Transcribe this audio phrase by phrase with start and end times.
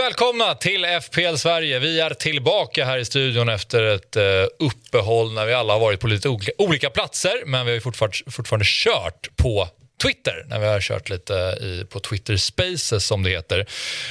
[0.00, 1.78] Välkomna till FPL Sverige.
[1.78, 4.22] Vi är tillbaka här i studion efter ett eh,
[4.58, 6.28] uppehåll när vi alla har varit på lite
[6.58, 9.68] olika platser, men vi har fortfarande, fortfarande kört på
[10.02, 13.66] Twitter när vi har kört lite i, på Twitter Spaces som det heter.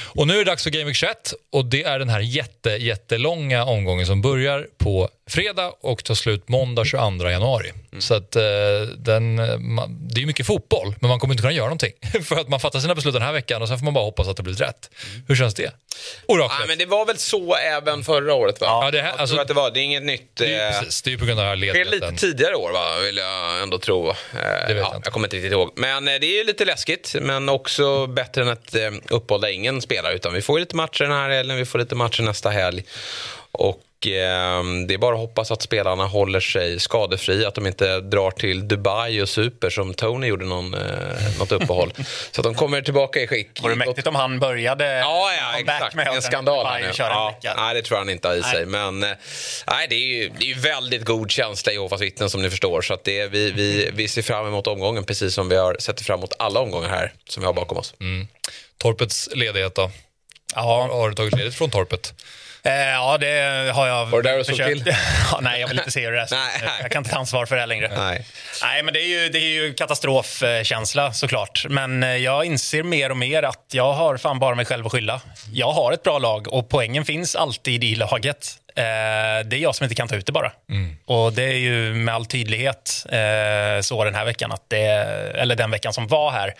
[0.06, 2.70] Och nu är det dags för Game Week 21 och det är den här jätte,
[2.70, 7.72] jättelånga omgången som börjar på fredag och tar slut måndag 22 januari.
[7.92, 8.02] Mm.
[8.02, 8.42] Så att, eh,
[8.96, 9.36] den,
[9.90, 11.92] det är mycket fotboll, men man kommer inte kunna göra någonting.
[12.24, 14.28] För att man fattar sina beslut den här veckan och sen får man bara hoppas
[14.28, 14.90] att det blir rätt.
[15.10, 15.24] Mm.
[15.28, 15.72] Hur känns det?
[16.26, 16.60] Oraklet.
[16.60, 18.60] Ja, men det var väl så även förra året?
[18.60, 18.66] Va?
[18.66, 20.36] Ja, det, här, alltså, att det, var, det är inget nytt.
[20.36, 22.98] Det är, eh, precis, det är på grund av det här lite tidigare år, va?
[23.04, 24.08] vill jag ändå tro.
[24.08, 24.16] Eh, vet
[24.68, 25.72] ja, jag, jag kommer inte riktigt ihåg.
[25.76, 29.82] Men eh, det är lite läskigt, men också bättre än ett eh, uppehåll där ingen
[29.82, 30.12] spelar.
[30.12, 32.84] Utan vi får lite matcher den här helgen, vi får lite matcher nästa helg.
[33.52, 38.30] Och det är bara att hoppas att spelarna håller sig skadefria, att de inte drar
[38.30, 41.92] till Dubai och super som Tony gjorde någon, eh, något uppehåll.
[42.30, 43.62] så att de kommer tillbaka i skick.
[43.62, 45.94] Var det mäktigt om han började ja, ja, exakt.
[45.94, 46.66] med en skandal?
[47.42, 48.66] Ja, nej, det tror han inte har i sig.
[48.66, 49.10] Men eh,
[49.66, 52.82] nej, det är ju det är väldigt god känsla i Jehovas vittnen som ni förstår.
[52.82, 56.00] Så att det, vi, vi, vi ser fram emot omgången precis som vi har sett
[56.00, 57.94] fram emot alla omgångar här som vi har bakom oss.
[58.00, 58.28] Mm.
[58.78, 59.90] Torpets ledighet då?
[60.54, 60.88] Ja.
[60.92, 62.14] Har du tagit ledigt från torpet?
[62.62, 64.82] Eh, ja, det har jag Var du där och såg till?
[65.32, 66.28] ja, nej, jag vill inte se hur det är.
[66.82, 67.90] Jag kan inte ta ansvar för det längre.
[67.96, 68.26] Nej.
[68.62, 71.66] nej, men det är ju, det är ju katastrofkänsla såklart.
[71.68, 74.92] Men eh, jag inser mer och mer att jag har fan bara mig själv att
[74.92, 75.20] skylla.
[75.52, 78.56] Jag har ett bra lag och poängen finns alltid i laget.
[78.76, 78.82] Eh,
[79.44, 80.52] det är jag som inte kan ta ut det bara.
[80.70, 80.96] Mm.
[81.04, 83.06] Och det är ju med all tydlighet
[83.82, 84.80] så den här veckan, att det,
[85.34, 86.54] eller den veckan som var här,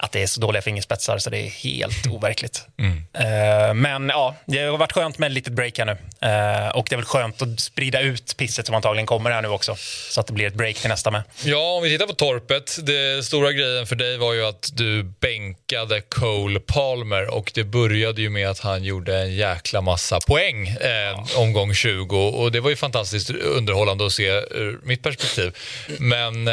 [0.00, 2.66] att det är så dåliga fingerspetsar så det är helt overkligt.
[2.78, 2.96] Mm.
[2.96, 5.92] Uh, men ja, det har varit skönt med ett litet break här nu.
[5.92, 9.48] Uh, och det är väl skönt att sprida ut pisset som antagligen kommer här nu
[9.48, 9.76] också.
[10.10, 11.22] Så att det blir ett break till nästa med.
[11.44, 12.78] Ja, om vi tittar på torpet.
[12.82, 18.22] Det stora grejen för dig var ju att du bänkade Cole Palmer och det började
[18.22, 21.26] ju med att han gjorde en jäkla massa poäng ja.
[21.36, 25.56] omgång 20 och det var ju fantastiskt underhållande att se ur mitt perspektiv.
[25.98, 26.48] Men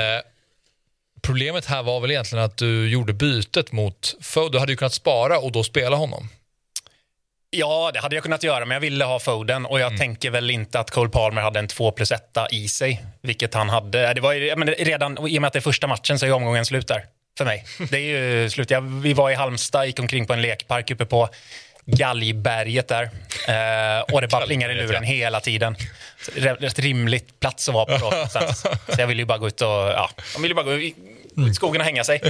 [1.26, 4.52] problemet här var väl egentligen att du gjorde bytet mot Foden.
[4.52, 6.30] Du hade ju kunnat spara och då spela honom.
[7.50, 10.00] Ja, det hade jag kunnat göra, men jag ville ha Foden och jag mm.
[10.00, 12.22] tänker väl inte att Cole Palmer hade en 2 plus 1
[12.52, 14.14] i sig, vilket han hade.
[14.14, 16.66] Det var men redan i och med att det är första matchen så är omgången
[16.66, 17.06] slut där
[17.38, 17.66] för mig.
[17.90, 18.72] Det är ju slut.
[18.72, 21.30] Jag, vi var i Halmstad, gick omkring på en lekpark uppe på
[21.86, 23.04] Galgberget där.
[23.48, 25.76] Eh, och det bara plingar i luren hela tiden.
[26.36, 28.10] Rätt rimligt plats att vara på.
[28.10, 28.54] Då,
[28.94, 29.68] så jag ville ju bara gå ut och...
[29.70, 30.72] Ja, man ville bara gå
[31.56, 32.20] skogen och hänga sig.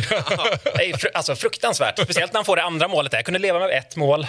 [0.63, 1.99] Det är alltså, fruktansvärt.
[1.99, 3.11] Speciellt när han får det andra målet.
[3.11, 3.17] Där.
[3.17, 4.27] Jag kunde leva med ett mål.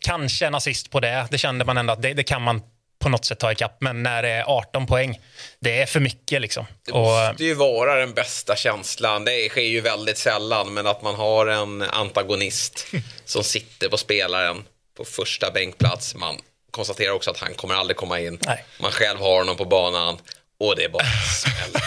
[0.00, 1.26] Kanske en assist på det.
[1.30, 2.62] Det kände man ändå att det, det kan man
[2.98, 3.76] på något sätt ta ikapp.
[3.80, 5.20] Men när det är 18 poäng,
[5.60, 6.40] det är för mycket.
[6.40, 6.66] Liksom.
[6.86, 9.24] Det måste ju vara den bästa känslan.
[9.24, 12.86] Det sker ju väldigt sällan, men att man har en antagonist
[13.24, 14.64] som sitter på spelaren
[14.96, 16.14] på första bänkplats.
[16.14, 16.34] Man
[16.70, 18.38] konstaterar också att han kommer aldrig komma in.
[18.46, 18.64] Nej.
[18.80, 20.18] Man själv har honom på banan.
[20.60, 21.82] Och det är bara smäll.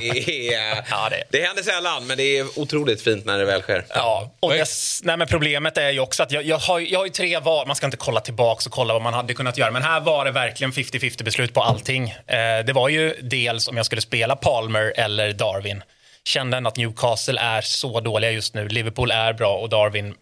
[0.00, 1.22] det, är, ja, det.
[1.30, 3.84] det händer sällan, men det är otroligt fint när det väl sker.
[3.94, 4.66] Ja, och det,
[5.02, 7.66] nej, men problemet är ju också att jag, jag, har, jag har ju tre val.
[7.66, 9.70] Man ska inte kolla tillbaka och kolla vad man hade kunnat göra.
[9.70, 12.10] Men här var det verkligen 50-50 beslut på allting.
[12.10, 15.82] Eh, det var ju dels om jag skulle spela Palmer eller Darwin.
[16.24, 18.68] Kände ändå att Newcastle är så dåliga just nu.
[18.68, 20.14] Liverpool är bra och Darwin...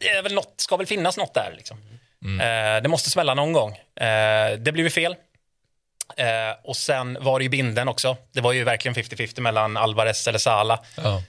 [0.00, 1.54] Det är väl något, ska väl finnas något där.
[1.56, 1.78] Liksom.
[2.24, 2.40] Mm.
[2.76, 3.72] Eh, det måste smälla någon gång.
[3.72, 5.16] Eh, det blev fel.
[6.16, 6.26] Eh,
[6.64, 8.16] och sen var det ju binden också.
[8.32, 10.80] Det var ju verkligen 50-50 mellan Alvarez eller Sala.
[10.96, 11.22] Ja.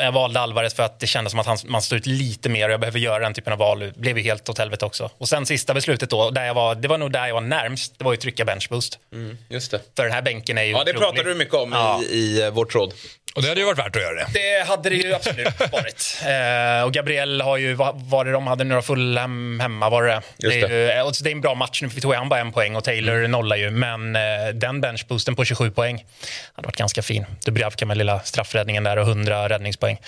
[0.00, 2.68] Jag valde Alvarez för att det kändes som att han, man stod ut lite mer
[2.68, 3.78] och jag behöver göra den typen av val.
[3.80, 5.10] Det blev ju helt åt helvete också.
[5.18, 7.98] Och sen sista beslutet då, där jag var, det var nog där jag var närmst.
[7.98, 8.98] Det var ju trycka benchboost.
[9.12, 9.80] Mm, just det.
[9.96, 11.00] För den här bänken är ju Ja, det otrolig.
[11.00, 12.02] pratade du mycket om ja.
[12.02, 12.92] i, i uh, vår tråd.
[13.34, 14.26] Och det hade ju varit värt att göra det.
[14.32, 16.22] Det hade det ju absolut varit.
[16.26, 20.22] Eh, och Gabriel har ju, vad var det de hade då, Fulham hemma var det
[20.38, 20.68] Just det.
[20.68, 22.84] det är, ju, det är en bra match nu, tog han bara en poäng och
[22.84, 23.30] Taylor mm.
[23.30, 23.70] nollar ju.
[23.70, 24.22] Men eh,
[24.54, 26.04] den benchboosten på 27 poäng
[26.52, 27.26] hade varit ganska fin.
[27.44, 29.98] Dubravka med lilla straffräddningen där och 100 räddningspoäng.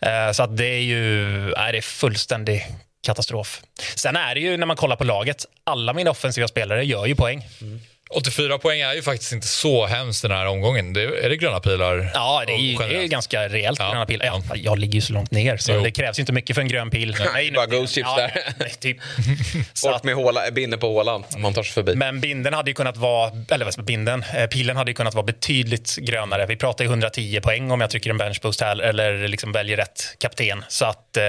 [0.00, 2.66] Eh, så att det är ju, är det är fullständig
[3.02, 3.62] katastrof.
[3.94, 7.14] Sen är det ju när man kollar på laget, alla mina offensiva spelare gör ju
[7.14, 7.46] poäng.
[7.60, 7.80] Mm.
[8.10, 10.92] 84 poäng är ju faktiskt inte så hemskt den här omgången.
[10.92, 12.10] Det, är det gröna pilar?
[12.14, 13.90] Ja, det är, ju, det är ganska rejält ja.
[13.90, 14.26] gröna pilar.
[14.26, 15.80] Ja, jag ligger ju så långt ner så jo.
[15.80, 17.16] det krävs inte mycket för en grön pil.
[17.32, 18.68] Nej, bara Ghost Chips ja, där.
[18.80, 18.96] typ.
[19.82, 21.94] Bort med håla, binden på hålan man tar sig förbi.
[21.94, 25.26] Men binden hade ju kunnat vara, eller vad binden, eh, pilen hade ju kunnat vara
[25.26, 26.46] betydligt grönare.
[26.46, 30.16] Vi pratar ju 110 poäng om jag trycker en benchboost här eller liksom väljer rätt
[30.18, 30.64] kapten.
[30.68, 31.24] Så att, eh,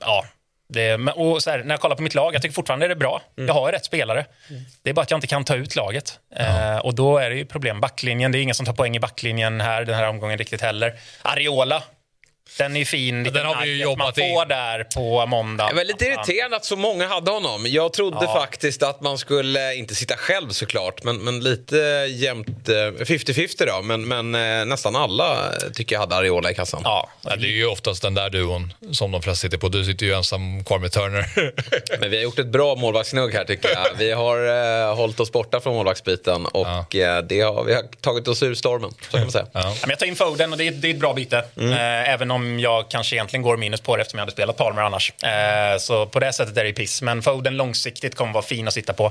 [0.00, 0.24] ja,
[0.68, 3.22] det, och här, när jag kollar på mitt lag, jag tycker fortfarande det är bra.
[3.38, 3.48] Mm.
[3.48, 4.26] Jag har rätt spelare.
[4.50, 4.62] Mm.
[4.82, 6.18] Det är bara att jag inte kan ta ut laget.
[6.36, 7.80] Eh, och då är det ju problem.
[7.80, 10.94] Backlinjen, det är ingen som tar poäng i backlinjen här den här omgången riktigt heller.
[11.22, 11.82] Ariola
[12.58, 13.24] Den är fin.
[13.24, 14.48] Den har vi ju jobbat man får in.
[14.48, 15.68] där på måndag.
[15.68, 17.66] Det var lite irriterande att så många hade honom.
[17.66, 18.34] Jag trodde ja.
[18.34, 21.76] faktiskt att man skulle, inte sitta själv såklart, men, men lite
[22.10, 23.82] jämnt, 50-50 eh, då.
[23.82, 26.80] Men, men eh, nästan alla tycker jag hade Ariola i kassan.
[26.84, 29.68] Ja, det är ju oftast den där duon som de flesta sitter på.
[29.68, 31.26] Du sitter ju ensam kvar med Turner.
[32.00, 33.86] men vi har gjort ett bra målvaktsnugg här tycker jag.
[33.98, 34.38] Vi har
[34.88, 37.22] uh, hållit oss borta från målvaktsbiten och ja.
[37.22, 38.90] det har, vi har tagit oss ur stormen.
[39.00, 39.46] Så kan man säga.
[39.52, 39.74] Ja.
[39.88, 41.44] Jag tar in Foden och det är, det är ett bra byte.
[41.56, 41.72] Mm.
[42.06, 45.12] Även om jag kanske egentligen går minus på det eftersom jag hade spelat Palmer annars.
[45.22, 47.02] Eh, så på det sättet är det piss.
[47.02, 49.10] Men Foden långsiktigt kommer vara fin att sitta på.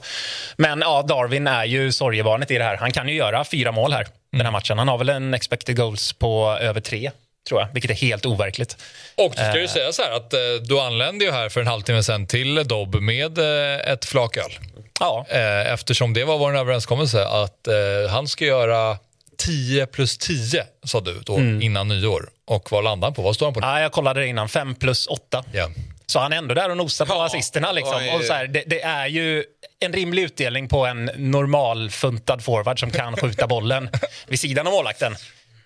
[0.57, 2.77] Men ja, Darwin är ju sorgevarnet i det här.
[2.77, 4.11] Han kan ju göra fyra mål här, mm.
[4.31, 4.53] den här mm.
[4.53, 4.77] matchen.
[4.77, 7.11] Han har väl en expected goals på över tre
[7.49, 8.77] tror jag, vilket är helt overkligt.
[9.15, 9.69] Och det ska ju eh.
[9.69, 12.95] säga så här att eh, du anlände ju här för en halvtimme sen till Dobb
[12.95, 14.51] med eh, ett flak öl.
[14.99, 15.25] Ja.
[15.29, 18.97] Eh, eftersom det var vår överenskommelse att eh, han ska göra
[19.37, 21.61] 10 plus 10 sa du då mm.
[21.61, 22.29] innan nyår.
[22.45, 23.21] Och vad landade han på?
[23.21, 23.59] Vad står han på?
[23.59, 24.49] Ja, jag kollade det innan.
[24.49, 25.43] 5 plus 8.
[25.53, 25.69] Yeah.
[26.05, 27.71] Så han är ändå där och nosar på ja, assisterna.
[27.71, 28.09] Liksom.
[28.15, 29.43] Och så här, det, det, är ju
[29.79, 33.89] en rimlig utdelning på en normalfuntad forward som kan skjuta bollen
[34.27, 35.15] vid sidan av målvakten.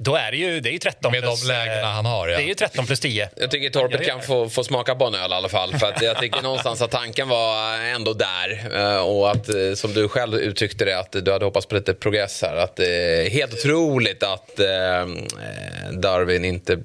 [0.04, 2.38] Då är det ju, det är ju 13 Med plus, de lägena han har, ja.
[2.38, 3.30] Det är ju 13 plus 10.
[3.36, 5.74] Jag tycker Torpet kan få, få smaka på en öl i alla fall.
[5.80, 8.72] För att jag tycker någonstans att tanken var ändå där.
[8.74, 11.94] Eh, och att, eh, som du själv uttryckte det, att du hade hoppats på lite
[11.94, 12.56] progress här.
[12.56, 15.08] Att det är helt otroligt att eh,
[15.92, 16.80] Darwin inte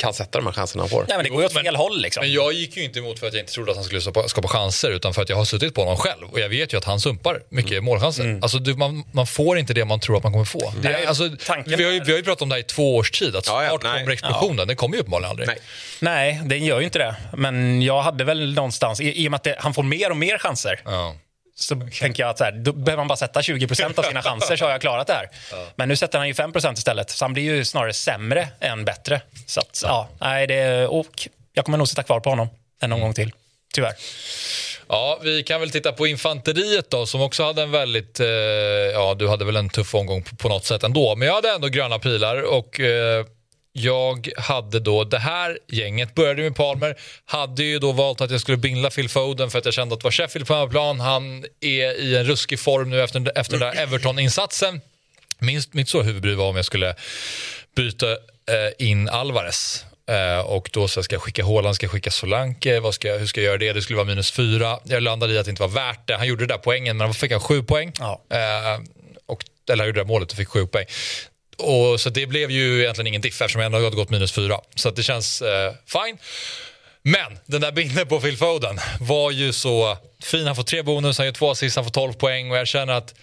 [0.00, 1.04] kan sätta de här chanserna han får.
[1.08, 2.02] Nej, men det går ju åt fel men, håll.
[2.02, 2.20] Liksom.
[2.20, 4.28] Men jag gick ju inte emot för att jag inte trodde att han skulle skapa,
[4.28, 6.78] skapa chanser utan för att jag har suttit på honom själv och jag vet ju
[6.78, 7.84] att han sumpar mycket mm.
[7.84, 8.24] målchanser.
[8.24, 8.42] Mm.
[8.42, 10.70] Alltså, du, man, man, får inte det man tror att man kommer få.
[10.70, 10.82] Mm.
[10.82, 11.30] Det, alltså,
[11.66, 13.44] vi, har ju, vi har ju pratat om det här i två års tid, att
[13.44, 14.58] snart ja, ja, kommer explosionen.
[14.58, 14.64] Ja.
[14.64, 15.48] Den kommer ju uppenbarligen aldrig.
[15.48, 15.58] Nej.
[16.00, 17.16] nej, den gör ju inte det.
[17.36, 20.16] Men jag hade väl någonstans, i, i och med att det, han får mer och
[20.16, 20.80] mer chanser.
[20.84, 21.14] Ja
[21.62, 24.56] så tänker jag att så här, då behöver man bara sätta 20% av sina chanser
[24.56, 25.28] så har jag klarat det här.
[25.52, 25.66] Ja.
[25.76, 29.20] Men nu sätter han ju 5% istället, så han blir ju snarare sämre än bättre.
[29.46, 29.88] Så att, ja.
[29.88, 32.48] ja, nej, det, och jag kommer nog sitta kvar på honom
[32.80, 33.32] en någon gång till,
[33.74, 33.94] tyvärr.
[34.88, 38.26] Ja, vi kan väl titta på infanteriet då som också hade en väldigt, eh,
[38.92, 41.50] ja du hade väl en tuff omgång på, på, något sätt ändå, men jag hade
[41.50, 43.24] ändå gröna pilar och eh,
[43.72, 48.40] jag hade då det här gänget, började med Palmer, hade ju då valt att jag
[48.40, 51.00] skulle bindla Phil Foden för att jag kände att det var Sheffield på hemmaplan.
[51.00, 54.80] Han är i en ruskig form nu efter, efter den där Everton-insatsen.
[55.38, 56.94] Minst mitt så huvudbry var om jag skulle
[57.76, 58.16] byta eh,
[58.78, 59.84] in Alvarez.
[60.10, 63.18] Uh, och då så ska jag skicka Håland, ska jag skicka Solanke, vad ska jag,
[63.18, 63.72] hur ska jag göra det?
[63.72, 64.78] Det skulle vara minus fyra.
[64.84, 66.16] Jag landade i att det inte var värt det.
[66.16, 67.92] Han gjorde det där poängen, men han fick han sju poäng.
[67.98, 68.20] Ja.
[68.34, 68.84] Uh,
[69.26, 70.86] och, eller han gjorde det där målet och fick sju poäng.
[71.60, 74.60] Och, så det blev ju egentligen ingen diff eftersom jag ändå hade gått minus fyra.
[74.74, 76.18] Så det känns eh, fine.
[77.02, 80.46] Men den där bilden på Phil Foden var ju så fin.
[80.46, 82.92] Han får tre bonus, han gör två assist, han får 12 poäng och jag känner
[82.92, 83.14] att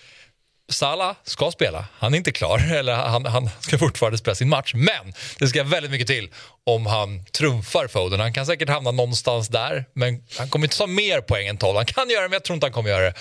[0.69, 1.85] Salah ska spela.
[1.99, 4.73] Han är inte klar, eller han, han ska fortfarande spela sin match.
[4.73, 6.29] Men det ska väldigt mycket till
[6.67, 8.19] om han trumfar Foden.
[8.19, 11.75] Han kan säkert hamna någonstans där, men han kommer inte ta mer poäng än 12.
[11.75, 13.13] Han kan göra det, men jag tror inte han kommer göra det.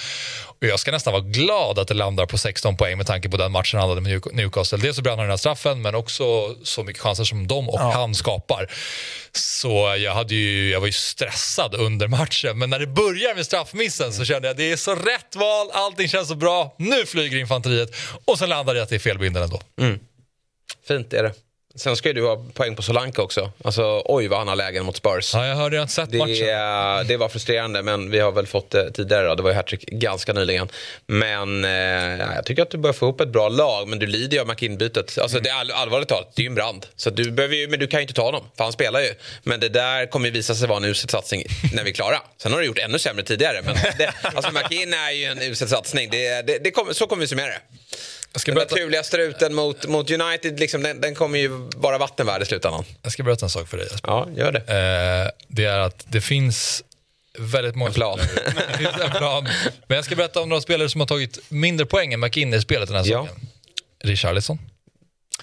[0.45, 3.37] Och jag ska nästan vara glad att det landar på 16 poäng med tanke på
[3.37, 4.79] den matchen han hade med Newcastle.
[4.79, 6.25] Dels så bränner han den här straffen, men också
[6.63, 7.93] så mycket chanser som de och ja.
[7.93, 8.71] han skapar.
[9.33, 13.47] Så jag, hade ju, jag var ju stressad under matchen, men när det börjar med
[13.47, 17.07] straffmissen så kände jag att det är så rätt val, allting känns så bra, nu
[17.07, 17.95] flyger infanteriet.
[18.25, 19.61] Och sen landade jag att det är felbilden ändå.
[19.81, 19.99] Mm.
[20.89, 21.33] Fint är det.
[21.77, 23.53] Sen ska ju du ha poäng på Solanka också.
[23.65, 25.35] Alltså, oj vad han har lägen mot Spurs.
[25.35, 27.07] Ja, jag har sett det, matchen.
[27.09, 29.27] Det var frustrerande, men vi har väl fått det tidigare.
[29.29, 29.35] Då.
[29.35, 30.69] Det var ju hattrick ganska nyligen.
[31.07, 31.71] Men eh,
[32.35, 34.49] jag tycker att du börjar få ihop ett bra lag, men du lider ju av
[34.49, 35.19] McInn-bytet.
[35.19, 35.43] Alltså, mm.
[35.43, 36.87] det är all, allvarligt talat, det är ju en brand.
[36.97, 39.15] Så du behöver ju, men du kan ju inte ta honom, för han spelar ju.
[39.43, 42.19] Men det där kommer ju visa sig vara en usel satsning när vi är klara.
[42.43, 43.63] Sen har du gjort ännu sämre tidigare.
[43.65, 46.11] Men det, alltså, McInn är ju en usel satsning.
[46.11, 47.61] Det, det, det kom, så kommer vi summera det.
[48.37, 48.75] Jag ska den berätta...
[48.75, 52.85] naturliga struten mot, mot United, liksom, den, den kommer ju vara vattenvärd i slutändan.
[53.03, 54.11] Jag ska berätta en sak för dig Jesper.
[54.11, 54.59] Ja, gör det.
[54.59, 56.85] Eh, det är att det finns
[57.39, 57.89] väldigt många...
[57.89, 58.19] En plan.
[58.73, 59.49] det finns en plan.
[59.87, 62.63] Men jag ska berätta om några spelare som har tagit mindre poäng än McInnes i
[62.63, 63.33] spelet den här säsongen.
[64.01, 64.09] Ja.
[64.11, 64.59] Richarlison.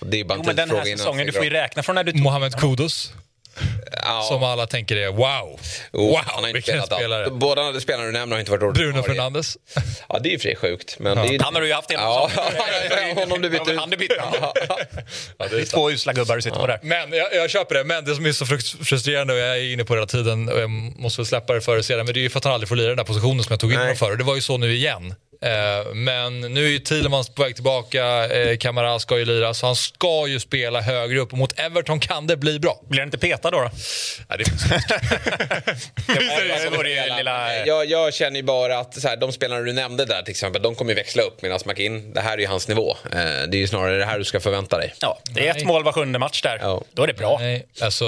[0.01, 2.12] Det är bara jo, men den här säsongen, du får ju räkna från när du
[2.12, 3.13] tog Mohamed Kudus.
[4.03, 4.25] Ja.
[4.27, 5.60] Som alla tänker är wow.
[5.91, 7.25] Oh, wow, han har inte vilken spelare.
[7.25, 7.33] Allt.
[7.33, 8.91] Båda spelarna du nämner har inte varit ordinarie.
[8.91, 9.57] Bruno Fernandes.
[10.10, 10.95] Ja, det är ju för sjukt.
[11.00, 11.24] Men ja.
[11.24, 11.39] det är...
[11.39, 12.29] Han har du ju haft hela ja.
[13.15, 13.79] honom du bytte ut.
[13.79, 14.53] Han du bytte ja.
[15.38, 16.79] ja, det är två usla gubbar du sitter på där.
[16.83, 17.83] Men jag, jag, köper det.
[17.83, 18.45] Men det som är så
[18.86, 21.62] frustrerande och jag är inne på det hela tiden och jag måste väl släppa det
[21.62, 22.03] förr eller senare.
[22.03, 23.60] Men det är ju för att han aldrig får lira den där positionen som jag
[23.60, 24.12] tog in honom för.
[24.12, 25.15] Och det var ju så nu igen.
[25.43, 29.65] Eh, men nu är ju Thielemans på väg tillbaka, eh, Kamara ska ju lira, så
[29.65, 31.31] han ska ju spela högre upp.
[31.31, 32.81] Och mot Everton kan det bli bra.
[32.89, 33.59] Blir han inte petad då?
[33.59, 33.69] då?
[34.29, 34.43] Ja, det
[36.77, 37.65] var det lilla...
[37.65, 40.62] jag, jag känner ju bara att så här, de spelarna du nämnde där till exempel,
[40.62, 42.97] de kommer ju växla upp medan McIn, det här är ju hans nivå.
[43.12, 44.93] Eh, det är ju snarare det här du ska förvänta dig.
[45.01, 46.59] Ja, det är ett mål var sjunde match där.
[46.62, 46.83] Ja.
[46.93, 47.38] Då är det bra.
[47.39, 48.05] Nej, alltså,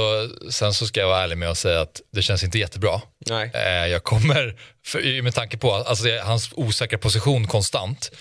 [0.51, 3.01] sen så ska jag vara ärlig med att säga att det känns inte jättebra.
[3.29, 3.51] Nej.
[3.53, 4.55] Eh, jag kommer,
[4.85, 8.11] för, med tanke på alltså, hans osäkra position konstant,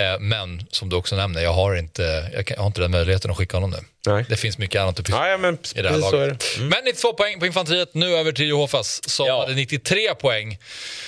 [0.00, 3.36] eh, men som du också nämner, jag har inte, jag har inte den möjligheten att
[3.36, 3.78] skicka honom nu.
[4.06, 4.24] Nej.
[4.28, 6.40] Det finns mycket annat att pyssla ja, men i det här laget.
[6.40, 6.56] Det.
[6.56, 6.68] Mm.
[6.68, 7.94] Men 92 poäng på infanteriet.
[7.94, 9.40] Nu över till Johofas som ja.
[9.40, 10.58] hade 93 poäng.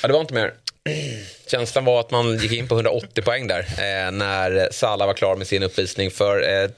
[0.02, 0.54] Ja, det var inte mer.
[1.47, 5.37] Känslan var att man gick in på 180 poäng där eh, när Salah var klar
[5.37, 6.11] med sin uppvisning.
[6.11, 6.71] För eh,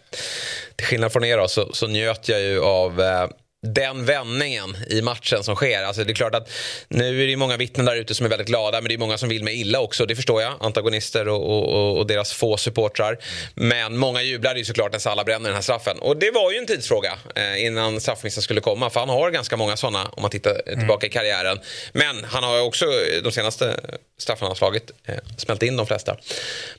[0.76, 3.28] till skillnad från er då, så, så njöt jag ju av eh,
[3.62, 5.82] den vändningen i matchen som sker.
[5.82, 6.50] Alltså det är klart att
[6.88, 9.18] nu är det många vittnen där ute som är väldigt glada men det är många
[9.18, 10.06] som vill mig illa också.
[10.06, 10.54] Det förstår jag.
[10.60, 13.18] Antagonister och, och, och deras få supportrar.
[13.54, 15.98] Men många jublade ju såklart när Salah bränner den här straffen.
[15.98, 18.90] Och det var ju en tidsfråga eh, innan straffmissen skulle komma.
[18.90, 21.10] För han har ganska många sådana om man tittar tillbaka mm.
[21.10, 21.58] i karriären.
[21.92, 22.86] Men han har också
[23.22, 23.80] de senaste
[24.18, 26.16] straffarna slagit eh, smält in de flesta.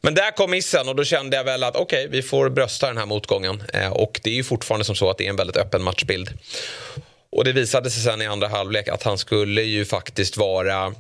[0.02, 2.88] Men där kom missen och då kände jag väl att okej, okay, vi får brösta
[2.88, 3.64] den här motgången.
[3.74, 6.30] Eh, och det är ju fortfarande som så att det är en väldigt öppen matchbild.
[7.32, 10.94] Och det visade sig sen i andra halvlek att han skulle ju faktiskt vara...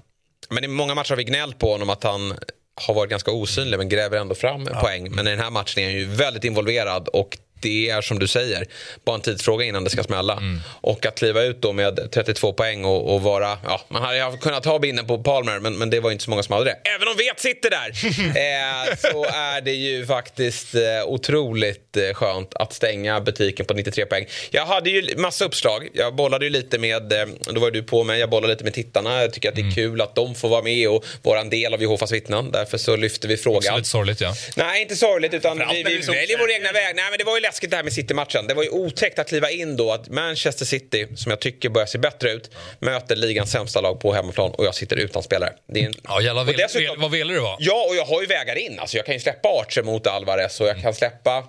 [0.49, 2.33] Men i många matcher har vi gnällt på honom att han
[2.75, 4.81] har varit ganska osynlig men gräver ändå fram ja.
[4.81, 5.11] poäng.
[5.11, 8.27] Men i den här matchen är han ju väldigt involverad och det är som du
[8.27, 8.65] säger,
[9.05, 10.33] bara en tidsfråga innan det ska smälla.
[10.33, 10.61] Mm.
[10.81, 14.65] Och att kliva ut då med 32 poäng och, och vara, ja, man hade kunnat
[14.65, 16.89] ha binden på Palmer men, men det var inte så många som hade det.
[16.95, 22.53] Även om Vet sitter där eh, så är det ju faktiskt eh, otroligt eh, skönt
[22.53, 24.25] att stänga butiken på 93 poäng.
[24.49, 28.03] Jag hade ju massa uppslag, jag bollade ju lite med, eh, då var du på
[28.03, 29.21] mig, jag bollade lite med tittarna.
[29.21, 29.75] Jag tycker att det är mm.
[29.75, 32.51] kul att de får vara med och vara en del av Jehovas vittnen.
[32.51, 33.57] Därför så lyfter vi frågan.
[33.57, 34.35] Också lite sorgligt ja.
[34.55, 36.95] Nej, inte sorgligt utan vi, vi, vi väljer vår egna väg.
[36.95, 38.47] Nej men det var ju läskigt det här med City-matchen.
[38.47, 41.87] Det var ju otäckt att kliva in då att Manchester City, som jag tycker börjar
[41.87, 45.53] se bättre ut, möter ligans sämsta lag på hemmaplan och jag sitter utan spelare.
[45.67, 45.93] Det är en...
[46.03, 47.01] Ja, jävla väl, dessutom...
[47.01, 47.57] vad ville du vara?
[47.59, 48.79] Ja, och jag har ju vägar in.
[48.79, 51.43] Alltså, jag kan ju släppa Archer mot Alvarez och jag kan släppa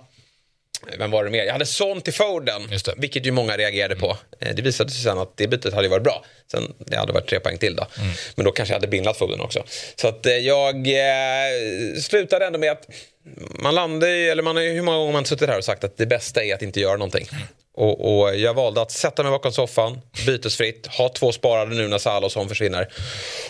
[0.97, 1.43] vem var det mer?
[1.43, 2.61] Jag hade Son till Foden,
[2.97, 4.17] vilket ju många reagerade på.
[4.39, 4.55] Mm.
[4.55, 6.25] Det visade sig sen att det bytet hade varit bra.
[6.51, 7.87] Sen, det hade varit tre poäng till då.
[7.97, 8.11] Mm.
[8.35, 9.63] Men då kanske jag hade bindlat Foden också.
[9.95, 12.85] Så att eh, jag eh, slutade ändå med att
[13.59, 16.05] man landar i, eller man hur många gånger man suttit här och sagt att det
[16.05, 17.27] bästa är att inte göra någonting.
[17.73, 21.97] Och, och, jag valde att sätta mig bakom soffan, bytesfritt, ha två sparade nu när
[21.97, 22.89] Salah och Son försvinner.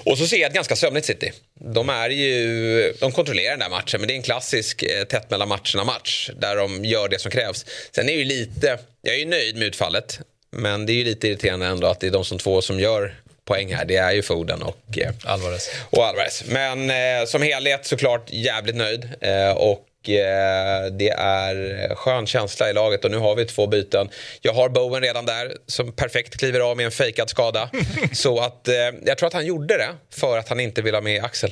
[0.05, 1.31] Och så ser jag ett ganska sömnigt City.
[1.53, 5.29] De är ju, de kontrollerar den där matchen men det är en klassisk eh, tätt
[5.29, 7.65] mellan matcherna match där de gör det som krävs.
[7.95, 10.19] Sen är ju lite, jag är ju nöjd med utfallet.
[10.51, 13.15] Men det är ju lite irriterande ändå att det är de som två som gör
[13.45, 13.85] poäng här.
[13.85, 15.69] Det är ju Foden och eh, Alvarez.
[15.89, 16.43] Och Alvarez.
[16.47, 19.09] Men eh, som helhet såklart jävligt nöjd.
[19.21, 24.09] Eh, och Eh, det är skön känsla i laget och nu har vi två byten.
[24.41, 27.69] Jag har Bowen redan där som perfekt kliver av med en fejkad skada.
[28.13, 31.01] Så att eh, jag tror att han gjorde det för att han inte vill ha
[31.01, 31.51] med Axel.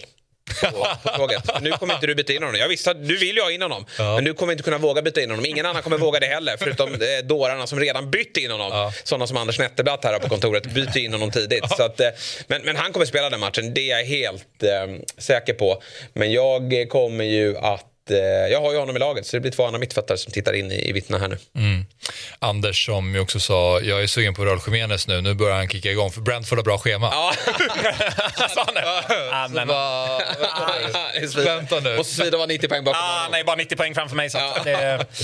[0.61, 0.87] På,
[1.17, 2.59] på nu kommer inte du byta in honom.
[2.59, 3.85] Jag visste att du vill ju ha in honom.
[3.97, 4.15] Ja.
[4.15, 5.45] Men du kommer inte kunna våga byta in honom.
[5.45, 6.55] Ingen annan kommer våga det heller.
[6.59, 8.69] Förutom eh, dårarna som redan bytt in honom.
[8.71, 8.93] Ja.
[9.03, 10.65] Sådana som Anders Netterblatt här på kontoret.
[10.65, 11.63] Byter in honom tidigt.
[11.69, 11.75] Ja.
[11.77, 12.07] Så att, eh,
[12.47, 13.73] men, men han kommer spela den matchen.
[13.73, 14.69] Det är jag helt eh,
[15.17, 15.81] säker på.
[16.13, 18.17] Men jag kommer ju att Eh,
[18.51, 20.71] jag har ju honom i laget så det blir två andra mittfältare som tittar in
[20.71, 21.37] i, i vittna här nu.
[21.55, 21.85] Mm.
[22.39, 25.69] Anders som ju också sa, jag är sugen på Raul Jiménez nu, nu börjar han
[25.69, 27.09] kicka igång för Brentford har bra schema.
[27.11, 27.33] Ja.
[28.49, 28.81] Sa han det?
[31.45, 31.97] Vänta nu.
[31.97, 34.29] Måste svida vara 90 poäng bakom ah, Nej, bara 90 poäng framför mig.
[34.29, 34.57] Så ja.
[34.63, 35.05] det,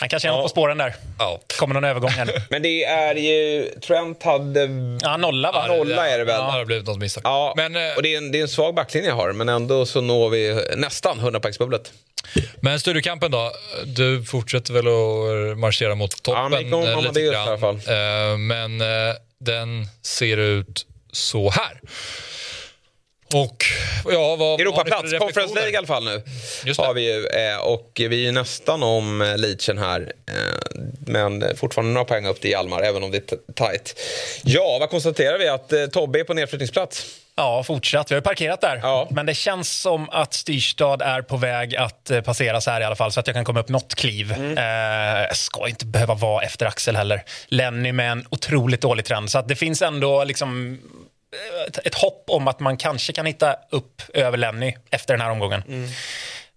[0.00, 0.42] han kanske är ja.
[0.42, 0.94] på spåren där.
[1.18, 1.40] Ja.
[1.58, 2.42] Kommer någon övergång här.
[2.50, 3.70] Men det är ju...
[3.80, 4.68] Trent hade...
[5.02, 5.66] Ja, nolla va?
[5.66, 6.34] Nolla är det väl.
[6.34, 7.22] Ja, det har blivit något misstag.
[7.24, 9.48] Ja, men, eh, och det är, en, det är en svag backlinje jag har, men
[9.48, 11.92] ändå så når vi nästan 100-poängsbubblet.
[12.60, 13.52] Men studiokampen då?
[13.84, 16.42] Du fortsätter väl att marschera mot toppen?
[16.42, 17.32] Ja, men lite grann.
[17.32, 17.74] i alla fall.
[17.74, 21.80] Eh, men eh, den ser ut så här.
[23.36, 23.64] Och
[24.12, 26.22] ja, vad Europaplats, Conference League i alla fall nu.
[26.78, 30.12] Har vi ju, eh, och vi är nästan om eh, Leachen här.
[30.28, 34.00] Eh, men fortfarande några poäng upp till Hjalmar, även om det är tajt.
[34.44, 35.48] Ja, vad konstaterar vi?
[35.48, 37.06] Att Tobbe är på nedflyttningsplats.
[37.38, 38.10] Ja, fortsatt.
[38.10, 38.80] Vi har parkerat där.
[38.82, 39.08] Ja.
[39.10, 43.12] Men det känns som att Styrstad är på väg att passeras här i alla fall
[43.12, 44.32] så att jag kan komma upp något kliv.
[44.32, 44.58] Mm.
[45.22, 47.24] Eh, ska inte behöva vara efter Axel heller.
[47.46, 49.30] Lenny med en otroligt dålig trend.
[49.30, 50.78] Så att det finns ändå liksom
[51.84, 55.62] ett, hopp om att man kanske kan hitta upp över Lenny efter den här omgången.
[55.68, 55.88] Mm.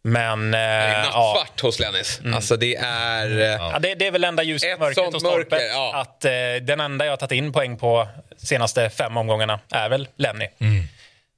[0.01, 0.53] Men...
[0.53, 1.67] Eh, det är nattsvart ja.
[1.67, 2.19] hos Lennis.
[2.19, 2.33] Mm.
[2.33, 3.27] Alltså det är...
[3.29, 5.91] Ja, det, det, är väl enda ljuset i mörkret hos mörker, ja.
[5.95, 6.31] Att eh,
[6.61, 8.07] den enda jag har tagit in poäng på
[8.37, 10.47] senaste fem omgångarna är väl Lenny.
[10.59, 10.83] Mm.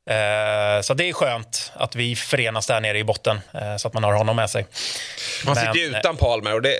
[0.10, 3.94] Eh, så det är skönt att vi förenas där nere i botten eh, så att
[3.94, 4.66] man har honom med sig.
[5.46, 6.80] Man sitter ju utan Palmer och det,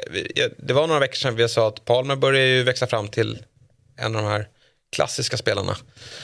[0.58, 3.44] det var några veckor sedan vi sa att Palmer börjar ju växa fram till
[3.98, 4.48] en av de här
[4.92, 5.78] klassiska spelarna.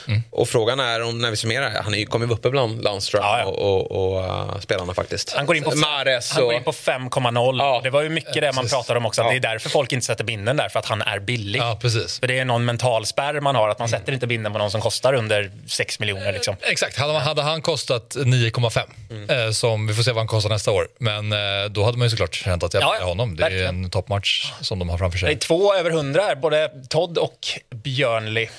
[0.07, 0.23] Mm.
[0.29, 3.45] Och frågan är om, när vi summerar, han kommer ju uppe bland Landström ja, ja.
[3.45, 5.33] och, och, och uh, spelarna faktiskt.
[5.33, 6.47] Han går in på, Mares han och...
[6.47, 7.57] går in på 5,0.
[7.59, 7.81] Ja.
[7.83, 9.21] Det var ju mycket det man pratade om också.
[9.21, 9.29] Ja.
[9.29, 11.59] Det är därför folk inte sätter binden där, för att han är billig.
[11.59, 12.19] Ja, precis.
[12.19, 13.99] För det är någon mental spärr man har, att man mm.
[13.99, 16.33] sätter inte binden på någon som kostar under 6 miljoner.
[16.33, 16.55] Liksom.
[16.61, 19.29] Exakt, hade, hade han kostat 9,5, mm.
[19.29, 21.37] eh, som vi får se vad han kostar nästa år, men eh,
[21.69, 23.35] då hade man ju såklart känt att jag ja, honom.
[23.35, 23.65] Det verkligen.
[23.65, 25.29] är en toppmatch som de har framför sig.
[25.29, 28.49] Det är två över 100 här, både Todd och Björnli.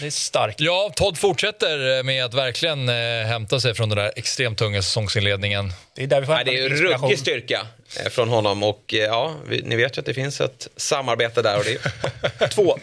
[0.00, 0.60] Det är starkt.
[0.60, 5.72] Ja, Todd fortsätter med att verkligen eh, hämta sig från den där extremt tunga säsongsinledningen.
[5.94, 7.66] Det är, där vi får det är ruggig styrka
[8.00, 11.42] eh, från honom och eh, ja, vi, ni vet ju att det finns ett samarbete
[11.42, 11.78] där och det
[12.44, 12.78] är två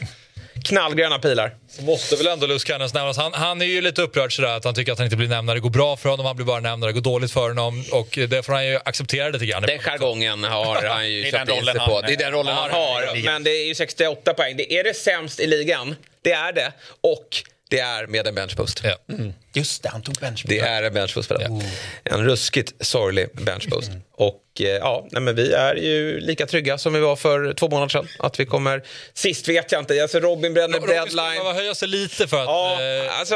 [0.64, 1.56] knallgröna pilar.
[1.70, 3.18] Så måste väl ändå Luz Cannons nämnas.
[3.18, 5.46] Han, han är ju lite upprörd sådär att han tycker att han inte blir nämnd
[5.46, 6.26] när det går bra för honom.
[6.26, 7.84] Han blir bara nämnd när det går dåligt för honom.
[7.92, 9.62] Och det får han ju acceptera lite grann.
[9.62, 12.02] Den jargongen har han ju köpt in sig på.
[12.02, 13.24] Det är den rollen han har.
[13.26, 14.58] Men det är ju 68 poäng.
[14.58, 15.96] Det är det sämst i ligan.
[16.22, 16.72] Det är det.
[17.02, 17.44] Och
[17.74, 18.82] det är med en benchpost.
[18.84, 19.14] Ja.
[19.14, 19.34] Mm.
[19.54, 20.50] Just det, han tog benchpost.
[20.50, 21.32] Det är en benchpost.
[21.40, 21.62] Ja.
[22.04, 23.88] En ruskigt sorglig benchpost.
[23.88, 24.02] Mm.
[24.12, 27.70] Och eh, ja, nej, men vi är ju lika trygga som vi var för två
[27.70, 28.08] månader sedan.
[28.20, 28.84] Att vi kommer...
[29.14, 30.02] Sist vet jag inte.
[30.02, 31.38] Alltså Robin bränner Robin deadline.
[31.38, 32.46] Robin höja sig lite för att...
[32.46, 33.36] Ja, eh, alltså,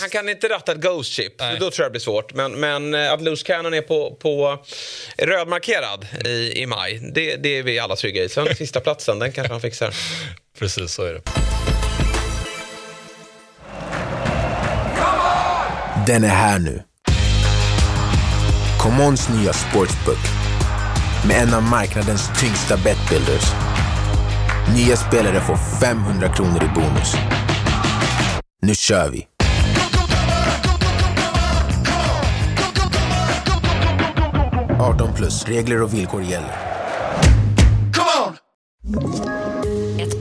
[0.00, 1.32] han kan inte ratta ett Ghost Chip.
[1.38, 1.56] Nej.
[1.60, 2.34] Då tror jag det blir svårt.
[2.34, 4.64] Men, men eh, att Loose Cannon är på, på
[5.18, 8.28] rödmarkerad i, i maj, det, det är vi alla trygga i.
[8.28, 9.94] Sen sista platsen, den kanske han fixar.
[10.58, 11.22] Precis, så är det.
[16.06, 16.82] Den är här nu.
[18.78, 20.18] Commons nya sportsbook
[21.28, 23.52] med en av marknadens tyngsta betbuilders.
[24.74, 27.14] Nya spelare får 500 kronor i bonus.
[28.62, 29.26] Nu kör vi!
[34.78, 35.44] –18 plus.
[35.44, 36.56] Regler och villkor gäller.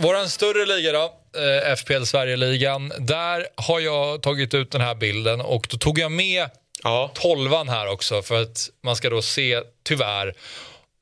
[0.00, 0.22] gardinerna.
[0.22, 2.92] Vår större liga då, eh, FPL Sverigeligan.
[2.98, 6.50] Där har jag tagit ut den här bilden och då tog jag med
[6.82, 7.10] ja.
[7.14, 10.34] tolvan här också för att man ska då se, tyvärr,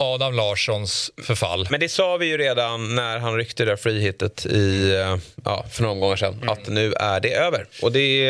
[0.01, 1.67] Adam Larssons förfall.
[1.71, 5.67] Men det sa vi ju redan när han ryckte det där frihitet i, eh, ja,
[5.73, 6.35] för några gånger sedan.
[6.35, 6.49] Mm.
[6.49, 7.67] Att nu är det över.
[7.83, 8.29] Och det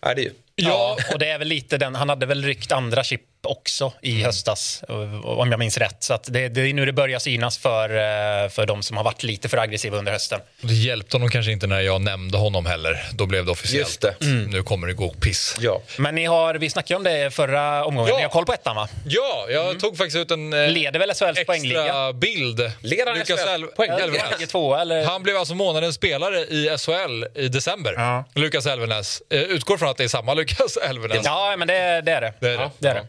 [0.00, 0.30] är det ju.
[0.56, 4.12] Ja, och det är väl lite den, han hade väl ryckt andra chip också i
[4.12, 4.24] mm.
[4.24, 4.84] höstas,
[5.24, 5.96] om jag minns rätt.
[5.98, 9.22] Så det, det, är nu det börjar synas för, eh, för de som har varit
[9.22, 10.40] lite för aggressiva under hösten.
[10.60, 13.06] Det hjälpte honom kanske inte när jag nämnde honom heller.
[13.12, 13.88] Då blev det officiellt.
[13.88, 14.14] Just det.
[14.20, 14.50] Mm.
[14.50, 15.56] Nu kommer det gå piss.
[15.60, 15.82] Ja.
[15.98, 18.10] Men ni har, vi snackade om det förra omgången.
[18.10, 18.16] Ja.
[18.16, 18.88] Ni har koll på ettan va?
[19.06, 19.78] Ja, jag mm.
[19.78, 22.12] tog faktiskt ut en eh, Leder väl SHLs poängliga?
[22.12, 22.72] bild.
[22.80, 25.06] Leder han Lukas El Elvenäs.
[25.06, 27.94] Han blev alltså månadens spelare i SHL i december.
[27.96, 28.24] Ja.
[28.34, 29.22] Lukas Elvenäs.
[29.30, 31.20] Eh, utgår från att det är samma Lukas Elvenäs.
[31.24, 32.32] Ja, men det, det är det.
[32.40, 32.62] det, är det.
[32.62, 33.06] Ja, det, är det.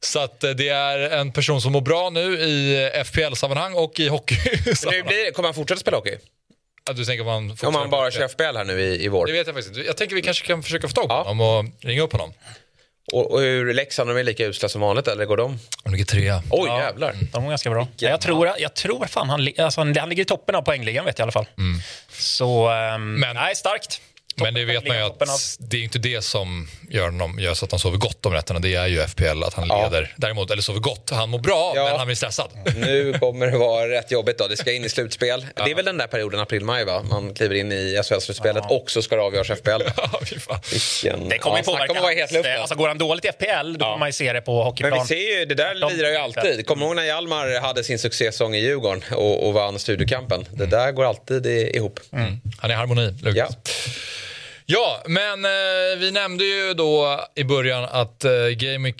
[0.00, 4.08] Så att eh, det är en person som mår bra nu i FPL-sammanhang och i
[4.08, 4.36] hockey.
[5.06, 6.18] blir, kommer han fortsätta spela hockey?
[6.90, 9.26] Att du tänker om han, om han bara kör FPL här nu i, i vår?
[9.26, 9.86] Det vet jag faktiskt inte.
[9.86, 11.22] Jag tänker vi kanske kan försöka få tag på ja.
[11.22, 12.32] honom och ringa upp honom.
[13.12, 15.58] Och, och hur Leksand, de är lika usla som vanligt eller går de?
[15.84, 16.42] De ligger trea.
[16.50, 17.10] Oj ja, jävlar.
[17.10, 17.28] Mm.
[17.32, 17.88] De går ganska bra.
[17.96, 21.18] Ja, jag, tror, jag tror fan han, alltså, han ligger i toppen av poängligan vet
[21.18, 21.46] jag i alla fall.
[21.58, 21.80] Mm.
[22.08, 24.00] Så, um, Men, nej starkt.
[24.42, 27.64] Men det vet man ju att det är inte det som gör, honom, gör så
[27.64, 28.60] att han sover gott om nätterna.
[28.60, 29.84] Det är ju FPL, att han ja.
[29.84, 30.14] leder.
[30.16, 31.84] Däremot, eller sover gott, han mår bra, ja.
[31.84, 32.50] men han blir stressad.
[32.76, 34.46] Nu kommer det vara rätt jobbigt då.
[34.48, 35.46] Det ska in i slutspel.
[35.56, 35.64] Ja.
[35.64, 37.02] Det är väl den där perioden, april-maj va?
[37.02, 38.76] Man kliver in i SHL-slutspelet ja.
[38.76, 39.70] och så ska det avgöras FPL.
[39.96, 41.28] Ja, Vilken...
[41.28, 41.86] Det kommer ja, påverka.
[41.86, 42.60] Kommer vara helt luften.
[42.60, 44.90] Alltså, går han dåligt i FPL, då kommer man ju se det på hockeyplan.
[44.90, 45.92] Men vi ser ju, det där De...
[45.92, 46.66] lirar ju alltid.
[46.66, 50.44] Kommer du ihåg när Hjalmar hade sin succésäsong i Djurgården och, och vann studiekampen?
[50.50, 50.70] Det mm.
[50.70, 52.00] där går alltid ihop.
[52.12, 52.40] Mm.
[52.58, 53.56] Han är harmoni, Lukas.
[54.68, 58.94] Ja, men eh, vi nämnde ju då i början att eh, Gamic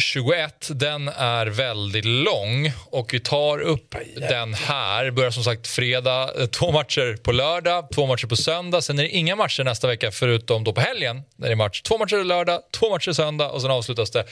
[0.00, 3.94] 21, den är väldigt lång och vi tar upp
[4.28, 5.10] den här.
[5.10, 8.82] Börjar som sagt fredag, eh, två matcher på lördag, två matcher på söndag.
[8.82, 11.22] Sen är det inga matcher nästa vecka förutom då på helgen.
[11.36, 11.82] När det är match.
[11.82, 14.24] Två matcher lördag, två matcher söndag och sen avslutas det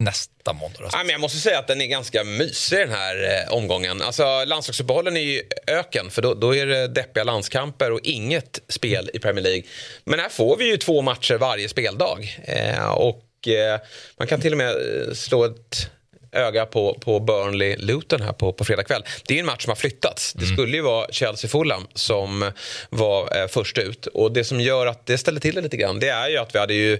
[0.00, 0.88] nästa måndag.
[0.92, 4.02] Ja, men jag måste säga att den är ganska mysig den här eh, omgången.
[4.02, 9.10] Alltså, landslagsuppehållen är ju öken för då, då är det deppiga landskamper och inget spel
[9.14, 9.62] i Premier League.
[10.04, 12.38] Men här får vi ju två matcher varje speldag.
[12.44, 13.80] Eh, och eh,
[14.18, 15.90] man kan till och med eh, slå ett
[16.32, 19.04] öga på, på Burnley-Luton här på, på fredag kväll.
[19.26, 20.32] Det är en match som har flyttats.
[20.32, 20.56] Det mm.
[20.56, 22.52] skulle ju vara Chelsea-Fulham som
[22.90, 24.06] var eh, först ut.
[24.06, 26.54] Och det som gör att det ställer till det lite grann det är ju att
[26.54, 26.98] vi hade ju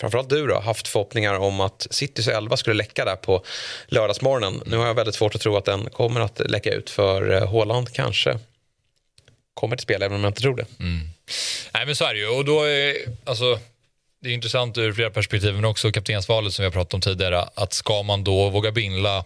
[0.00, 3.44] framförallt du då, haft förhoppningar om att Citys 11 skulle läcka där på
[3.86, 4.62] lördagsmorgonen.
[4.66, 7.48] Nu har jag väldigt svårt att tro att den kommer att läcka ut för eh,
[7.48, 8.38] Håland kanske
[9.54, 10.66] kommer till spel även om jag inte tror det.
[10.80, 11.08] Mm.
[11.74, 13.58] Nej men så är det ju och då är, alltså
[14.20, 17.48] det är intressant ur flera perspektiv, men också kaptensvalet som vi har pratat om tidigare.
[17.54, 19.24] Att ska man då våga bindla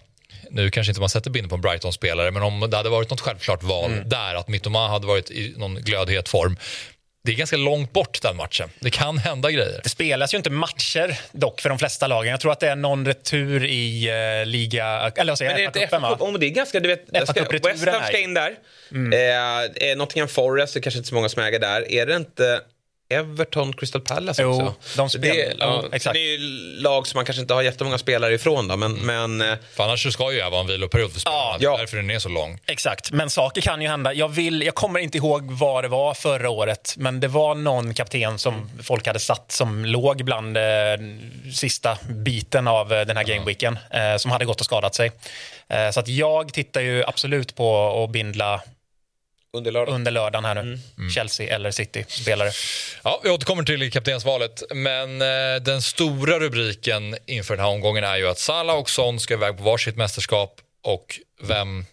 [0.50, 3.20] nu kanske inte man sätter binden på en Brighton-spelare, men om det hade varit något
[3.20, 4.08] självklart val mm.
[4.08, 6.56] där, att Mittoma hade varit i någon glödhet form,
[7.24, 8.70] det är ganska långt bort den matchen.
[8.80, 9.80] Det kan hända grejer.
[9.82, 12.30] Det spelas ju inte matcher dock för de flesta lagen.
[12.30, 15.12] Jag tror att det är någon retur i uh, liga...
[15.16, 15.60] Eller vad säger jag?
[15.60, 15.64] Är
[16.40, 16.80] det är ganska...
[16.80, 17.04] Du vet,
[17.64, 18.54] West Ham ska in där.
[18.90, 19.12] Mm.
[19.76, 21.92] Eh, Nottingham Forest, det kanske inte så många som äger där.
[21.92, 22.60] Är det inte
[23.12, 24.62] Everton, Crystal Palace också.
[24.62, 26.14] Jo, de spelar, det, ja, exakt.
[26.14, 26.38] det är ju
[26.80, 28.68] lag som man kanske inte har jättemånga spelare ifrån.
[28.68, 29.36] Då, men, mm.
[29.36, 31.56] men, eh, för annars ska ju det vara en viloperiod för spelarna.
[31.60, 31.76] Ja.
[31.76, 32.58] Därför den är så lång.
[32.66, 34.14] Exakt, men saker kan ju hända.
[34.14, 37.94] Jag, vill, jag kommer inte ihåg vad det var förra året, men det var någon
[37.94, 40.62] kapten som folk hade satt som låg bland eh,
[41.54, 45.12] sista biten av eh, den här gameweeken, eh, som hade gått och skadat sig.
[45.68, 48.60] Eh, så att jag tittar ju absolut på att bindla
[49.56, 49.94] under, lördag.
[49.94, 50.60] under lördagen här nu.
[50.60, 50.80] Mm.
[50.98, 51.10] mm.
[51.10, 52.52] Chelsea eller City-spelare.
[53.04, 54.62] Ja, vi återkommer till kaptensvalet.
[54.74, 59.20] Men eh, den stora rubriken inför den här omgången är ju att Salah och Son
[59.20, 61.84] ska iväg på varsitt mästerskap och vem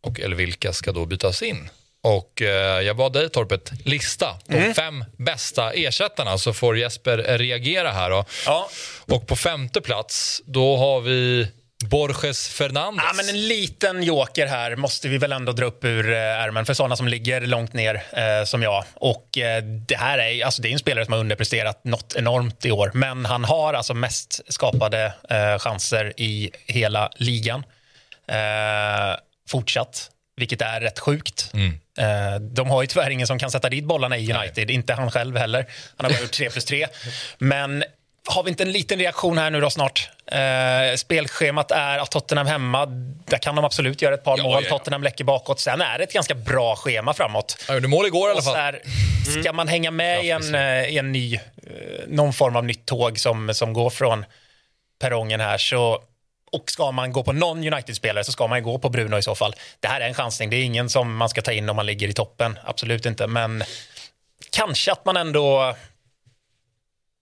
[0.00, 1.70] och eller vilka ska då bytas in?
[2.00, 4.74] Och eh, jag bad dig Torpet lista de mm.
[4.74, 8.10] fem bästa ersättarna så får Jesper reagera här.
[8.10, 8.24] Då.
[8.46, 8.68] Ja.
[9.00, 11.48] Och på femte plats då har vi
[11.84, 13.04] Borges Fernandes.
[13.08, 16.66] Ja, men en liten joker här måste vi väl ändå dra upp ur eh, ärmen
[16.66, 18.84] för sådana som ligger långt ner eh, som jag.
[18.94, 22.64] Och eh, det här är, alltså, det är en spelare som har underpresterat något enormt
[22.64, 22.90] i år.
[22.94, 27.64] Men han har alltså mest skapade eh, chanser i hela ligan.
[28.28, 29.16] Eh,
[29.48, 31.50] fortsatt, vilket är rätt sjukt.
[31.54, 31.78] Mm.
[31.98, 34.74] Eh, de har ju tyvärr ingen som kan sätta dit bollarna i United, Nej.
[34.74, 35.66] inte han själv heller.
[35.96, 36.86] Han har bara gjort 3 plus 3.
[37.38, 37.84] Men
[38.26, 40.10] har vi inte en liten reaktion här nu då snart?
[40.26, 42.86] Eh, spelschemat är att Tottenham hemma,
[43.26, 44.52] där kan de absolut göra ett par ja, mål.
[44.52, 44.78] Ja, ja.
[44.78, 45.60] Tottenham läcker bakåt.
[45.60, 47.64] Sen är det ett ganska bra schema framåt.
[47.68, 48.56] Ja, gjorde mål igår i alla fall.
[48.56, 48.80] Här,
[49.28, 49.42] mm.
[49.42, 51.40] Ska man hänga med i en, eh, i en ny, eh,
[52.06, 54.24] någon form av nytt tåg som, som går från
[55.00, 56.02] perrongen här så
[56.52, 59.34] och ska man gå på någon United-spelare så ska man gå på Bruno i så
[59.34, 59.54] fall.
[59.80, 60.50] Det här är en chansning.
[60.50, 62.58] Det är ingen som man ska ta in om man ligger i toppen.
[62.64, 63.26] Absolut inte.
[63.26, 63.64] Men
[64.50, 65.76] kanske att man ändå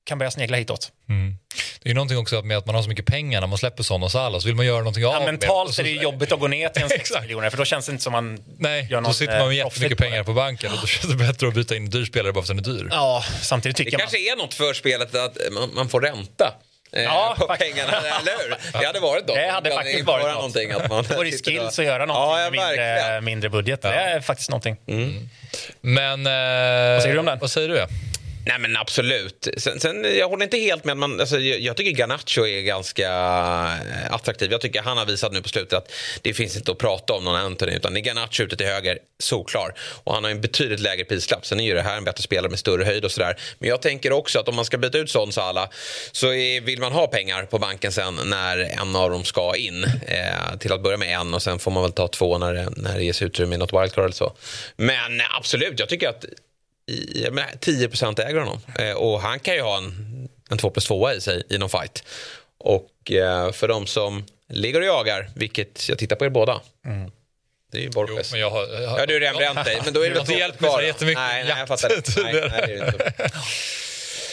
[0.05, 0.93] kan börja snegla hitåt.
[1.09, 1.37] Mm.
[1.83, 3.83] Det är ju någonting också med att man har så mycket pengar när man släpper
[3.83, 6.41] sådana så alla så vill man göra någonting ja, av Mentalt är det jobbigt att
[6.41, 9.01] gå ner till en 60 miljoner för då känns det inte som man Nej, gör
[9.01, 11.55] någon, då sitter man med jättemycket pengar på banken och då känns det bättre att
[11.55, 12.89] byta in en dyr spelare bara för att den är dyr.
[12.91, 14.01] Ja, samtidigt tycker det man...
[14.01, 16.55] kanske är något för spelet att man, man får ränta.
[16.97, 17.75] Eh, ja, på faktiskt.
[17.75, 18.57] pengarna, eller hur?
[18.81, 19.37] Det hade varit något.
[19.37, 20.35] Det hade faktiskt varit något.
[20.35, 23.81] Någonting, att man och i skills att göra någonting ja, med mindre, mindre budget.
[23.83, 23.91] Ja.
[23.91, 24.77] Det är faktiskt någonting.
[24.87, 25.29] Mm.
[25.81, 26.27] Men...
[26.27, 27.39] Eh, vad säger du om den?
[27.39, 27.87] Vad säger du?
[28.47, 29.49] Nej men absolut.
[29.57, 30.97] Sen, sen, jag håller inte helt med.
[30.97, 34.53] Man, alltså, jag, jag tycker Garnacho är ganska eh, attraktiv.
[34.53, 37.25] Jag tycker han har visat nu på slutet att det finns inte att prata om
[37.25, 39.75] någon Anthony utan det är Garnacho ute till höger, solklar.
[40.05, 41.47] Och han har en betydligt lägre prislapp.
[41.47, 43.37] Sen är ju det här en bättre spelare med större höjd och sådär.
[43.59, 45.69] Men jag tänker också att om man ska byta ut Son Salah
[46.13, 49.85] så är, vill man ha pengar på banken sen när en av dem ska in.
[49.85, 52.69] Eh, till att börja med en och sen får man väl ta två när det,
[52.77, 54.37] när det ges utrymme i något wildcard eller så.
[54.77, 56.25] Men absolut, jag tycker att
[56.87, 58.61] i, men 10 äger honom.
[58.79, 61.71] Eh, och han kan ju ha en, en 2 plus 2 i sig i någon
[61.71, 62.05] fight.
[62.59, 66.61] Och eh, för de som ligger och jagar, vilket jag tittar på er båda.
[66.87, 67.11] Mm.
[67.73, 68.29] Det är ju Borges.
[68.31, 69.81] Jo, men jag har, jag har, ja, du har redan bränt dig.
[69.85, 70.33] Men då är det väl så
[70.83, 71.19] jättemycket.
[71.19, 71.89] Nej, nej, jag fattar.
[72.23, 73.31] nej, nej, det är inte.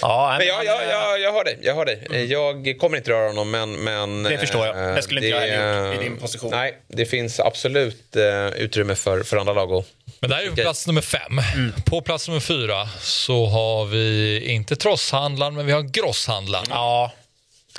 [0.02, 1.58] Ja, men jag, jag, jag, jag har dig.
[1.62, 2.08] Jag, har dig.
[2.10, 2.28] Mm.
[2.30, 3.72] jag kommer inte röra honom, men...
[3.72, 4.96] men det förstår jag.
[4.96, 6.52] Det skulle inte det, jag ha gjort i din position.
[6.52, 9.86] Nej, det finns absolut uh, utrymme för, för andra lag att
[10.20, 11.40] men det här är plats nummer fem.
[11.54, 11.74] Mm.
[11.86, 16.66] På plats nummer fyra så har vi inte trosshandlaren, men vi har grosshandlaren.
[16.70, 17.12] Ja,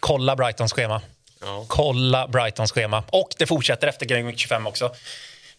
[0.00, 1.00] kolla Brightons schema.
[1.40, 1.64] Ja.
[1.68, 3.04] Kolla Brightons schema.
[3.10, 4.94] Och det fortsätter efter Week 25 också.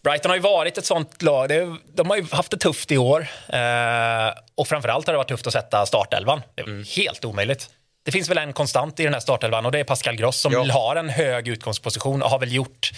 [0.04, 1.50] Brighton har ju varit ett sånt lag.
[1.94, 3.28] De har ju haft det tufft i år.
[3.48, 6.42] Eh, och framförallt har det varit tufft att sätta startelvan.
[6.56, 6.86] Det är mm.
[6.96, 7.70] helt omöjligt.
[8.06, 10.54] Det finns väl en konstant i den här startelvan och det är Pascal Gross som
[10.54, 10.74] ja.
[10.74, 12.92] har en hög utgångsposition och har väl gjort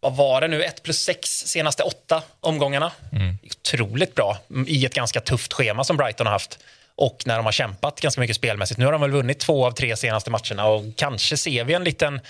[0.00, 2.92] vad var det nu, 1 plus 6 senaste åtta omgångarna.
[3.12, 3.38] Mm.
[3.44, 6.58] Otroligt bra i ett ganska tufft schema som Brighton har haft.
[6.94, 8.78] Och när de har kämpat ganska mycket spelmässigt.
[8.78, 11.84] Nu har de väl vunnit två av tre senaste matcherna och kanske ser vi en
[11.84, 12.20] liten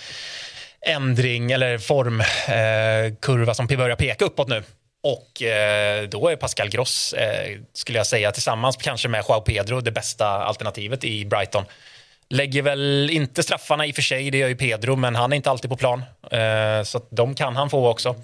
[0.86, 4.62] ändring eller formkurva eh, som börjar peka uppåt nu.
[5.02, 9.80] Och eh, då är Pascal Gross, eh, skulle jag säga, tillsammans kanske med Joao Pedro
[9.80, 11.64] det bästa alternativet i Brighton.
[12.28, 15.36] Lägger väl inte straffarna i och för sig, det gör ju Pedro, men han är
[15.36, 16.02] inte alltid på plan.
[16.30, 18.16] Eh, så de kan han få också.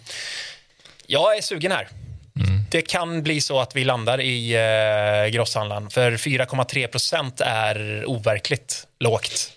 [1.06, 1.88] Jag är sugen här.
[2.36, 2.60] Mm.
[2.70, 8.86] Det kan bli så att vi landar i eh, grosshandlaren, för 4,3 procent är overkligt
[9.00, 9.52] lågt.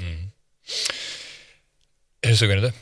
[0.00, 0.30] Mm.
[2.22, 2.72] Hur sugen är du?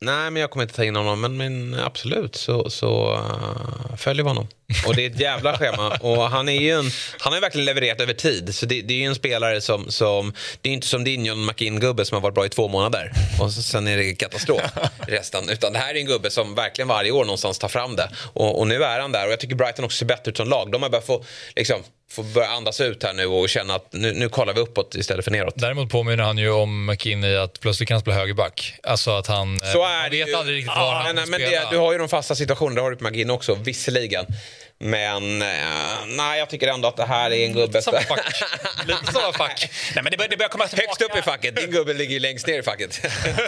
[0.00, 4.24] Nej, men jag kommer inte ta in honom, men, men absolut så, så uh, följer
[4.24, 4.48] vi honom.
[4.86, 5.98] Och det är ett jävla schema.
[6.00, 8.54] Och han, är ju en, han har verkligen levererat över tid.
[8.54, 10.32] Så det, det är ju en spelare som, som...
[10.60, 13.52] Det är inte som din John McInn-gubbe som har varit bra i två månader och
[13.52, 14.60] sen är det katastrof
[15.08, 15.48] resten.
[15.48, 18.10] Utan det här är en gubbe som verkligen varje år någonstans tar fram det.
[18.32, 20.48] Och, och nu är han där och jag tycker Brighton också ser bättre ut som
[20.48, 20.70] lag.
[20.70, 21.24] De har börjat få
[21.56, 24.94] liksom, får börja andas ut här nu och känna att nu, nu kollar vi uppåt
[24.94, 25.54] istället för neråt.
[25.56, 28.74] Däremot påminner han ju om McKinney att plötsligt kan han spela högerback.
[28.82, 30.34] Alltså att han Så är han vet ju.
[30.34, 32.82] aldrig riktigt var ja, han nej, men det, Du har ju de fasta situationerna, det
[32.82, 34.26] har du på McGinn också, visserligen.
[34.78, 35.48] Men eh,
[36.06, 37.82] nej, jag tycker ändå att det här är en gubbe...
[37.82, 38.42] Samma fack.
[38.86, 39.70] Lite samma fack.
[39.94, 41.56] nej, men det börjar, det börjar komma Högst upp i facket.
[41.56, 43.00] Din gubbe ligger ju längst ner i facket.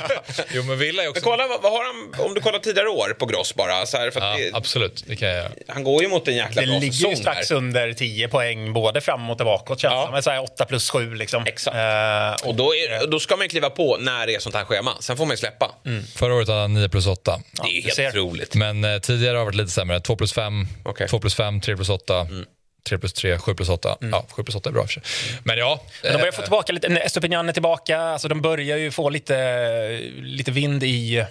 [0.53, 1.21] jo, men Villa är också...
[1.21, 3.87] Men kolla, vad, vad har han, om du kollar tidigare år på Gross bara.
[3.87, 5.51] Så här, för ja, det, absolut, det kan jag göra.
[5.69, 7.57] Han går ju mot en jäkla det bra säsong Det ligger ju strax här.
[7.57, 10.13] under 10 poäng både framåt och bakåt känns ja.
[10.17, 10.39] det som.
[10.39, 11.47] 8 plus 7 liksom.
[11.47, 11.77] Exakt.
[11.77, 14.65] Uh, och då, är, då ska man ju kliva på när det är sånt här
[14.65, 14.97] schema.
[15.01, 15.71] Sen får man ju släppa.
[15.87, 16.05] Mm.
[16.15, 17.41] Förra året hade han 9 plus 8.
[17.53, 18.55] Det är ju helt otroligt.
[18.55, 20.01] Men eh, tidigare har det varit lite sämre.
[20.01, 21.09] 2 plus 5, okay.
[21.09, 22.09] 2 plus 5, 3 plus 8.
[22.09, 22.21] 8.
[22.21, 22.47] Mm.
[22.89, 23.97] 3 plus 3, 7 plus 8.
[24.01, 24.11] Mm.
[24.13, 25.03] Ja, 7 plus 8 är bra för sig.
[25.45, 25.83] Men ja.
[26.03, 30.01] Men de börjar få tillbaka lite, Estopinian är tillbaka, alltså de börjar ju få lite,
[30.17, 31.25] lite vind i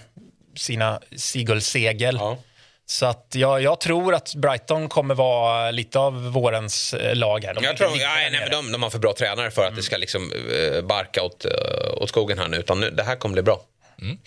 [0.56, 2.18] sina Seagull-segel.
[2.20, 2.38] Ja.
[2.86, 7.54] Så att jag, jag, tror att Brighton kommer vara lite av vårens eh, lag här.
[7.54, 9.78] De jag tror, ja, nej, men de, de, har för bra tränare för att mm.
[9.78, 11.46] det ska liksom uh, barka åt,
[11.94, 12.58] åt skogen här nu.
[12.58, 13.62] Utan nu, det här kommer bli bra.
[14.02, 14.18] Mm.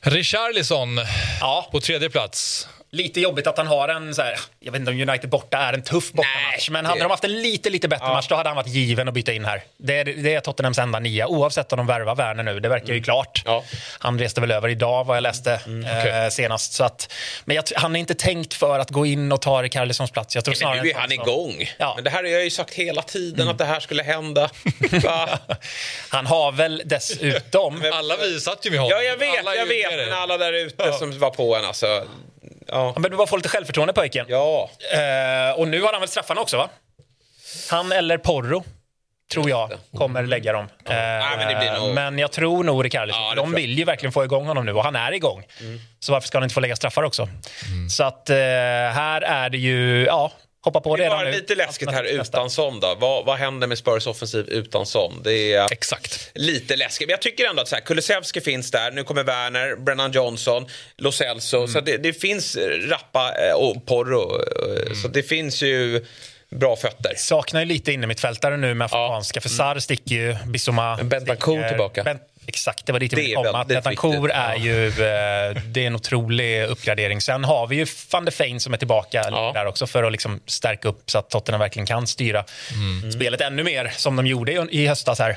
[0.00, 1.00] Richarlison
[1.40, 1.68] ja.
[1.72, 2.68] på tredje plats.
[2.90, 5.72] Lite jobbigt att han har en, så här, jag vet inte om United borta är
[5.72, 7.04] en tuff bortamatch, men hade det...
[7.04, 8.12] de haft en lite, lite bättre ja.
[8.12, 9.62] match då hade han varit given att byta in här.
[9.76, 12.60] Det är, det är Tottenhams enda nia, oavsett om de värvar Werner nu.
[12.60, 12.96] Det verkar mm.
[12.96, 13.42] ju klart.
[13.44, 13.64] Ja.
[13.98, 16.24] Han reste väl över idag vad jag läste mm, okay.
[16.24, 16.72] eh, senast.
[16.72, 17.12] Så att,
[17.44, 20.34] men jag, han är inte tänkt för att gå in och ta Rikarlisons plats.
[20.34, 21.70] Jag tror Nej, snarare nu är han igång.
[21.78, 21.92] Ja.
[21.94, 23.52] Men det här har jag ju sagt hela tiden mm.
[23.52, 24.50] att det här skulle hända.
[26.08, 27.82] han har väl dessutom...
[27.92, 28.98] alla vi satt ju med honom.
[28.98, 30.08] Ja, jag vet, jag vet.
[30.08, 32.06] Men alla där ute som var på en alltså.
[32.68, 32.92] Ja.
[32.92, 34.26] Han behöver bara få lite självförtroende pojken.
[34.28, 34.70] Ja.
[34.92, 36.68] Eh, och nu har han väl straffarna också va?
[37.70, 38.64] Han eller Porro.
[39.32, 40.66] Tror jag kommer lägga dem.
[40.88, 41.94] Eh, ja, men, nog...
[41.94, 43.22] men, jag tror nog Rickarlison.
[43.22, 45.44] Ja, de vill ju verkligen få igång honom nu och han är igång.
[45.60, 45.80] Mm.
[46.00, 47.22] Så varför ska han inte få lägga straffar också?
[47.22, 47.88] Mm.
[47.90, 50.32] Så att eh, här är det ju, ja,
[50.66, 51.30] hoppa på det redan nu.
[51.30, 52.94] lite läskigt här utan Son då.
[52.98, 55.20] Vad, vad händer med Spurs offensiv utan Son?
[55.24, 56.30] Det är Exakt.
[56.34, 57.08] lite läskigt.
[57.08, 58.90] Men jag tycker ändå att så här, Kulusevski finns där.
[58.90, 61.56] Nu kommer Werner, Brennan Johnson, Lo Celso.
[61.56, 61.68] Mm.
[61.68, 62.56] Så det, det, finns
[62.88, 64.42] Rappa eh, och Porro.
[64.42, 64.94] Eh, mm.
[64.94, 66.04] Så det finns ju
[66.50, 67.14] bra fötter.
[67.16, 69.36] Saknar ju lite innermittfältare nu med afrikanska.
[69.38, 69.40] Ja.
[69.40, 72.02] För Sarr sticker ju, Bissoma Bentancur tillbaka.
[72.04, 73.64] Bent Exakt, det var dit jag ville komma.
[73.64, 77.20] Betancourt är ju eh, det är en otrolig uppgradering.
[77.20, 79.52] Sen har vi ju van de Fein som är tillbaka ja.
[79.54, 83.12] där också för att liksom stärka upp så att Tottenham verkligen kan styra mm.
[83.12, 85.30] spelet ännu mer som de gjorde i höstas här.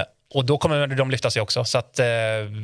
[0.00, 1.64] Eh, och då kommer de lyfta sig också.
[1.64, 2.06] Så att eh,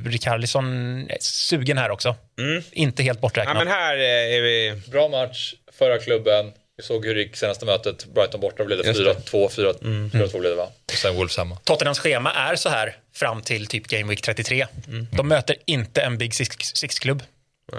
[0.07, 0.67] Rikardisson
[1.11, 2.17] är sugen här också.
[2.39, 2.63] Mm.
[2.73, 3.57] Inte helt borträknad.
[3.57, 4.83] Ja, men här är vi...
[4.91, 6.53] Bra match, förra klubben.
[6.77, 8.07] Vi såg hur det gick senaste mötet.
[8.07, 10.11] Brighton borta blev det 4-2, 4-2 mm.
[10.11, 10.69] blev det va?
[10.93, 11.59] Och sen Wolves hemma.
[11.65, 14.67] Tottenhams schema är så här fram till typ Game Week 33.
[14.89, 15.07] Mm.
[15.13, 17.23] De möter inte en Big Six-klubb.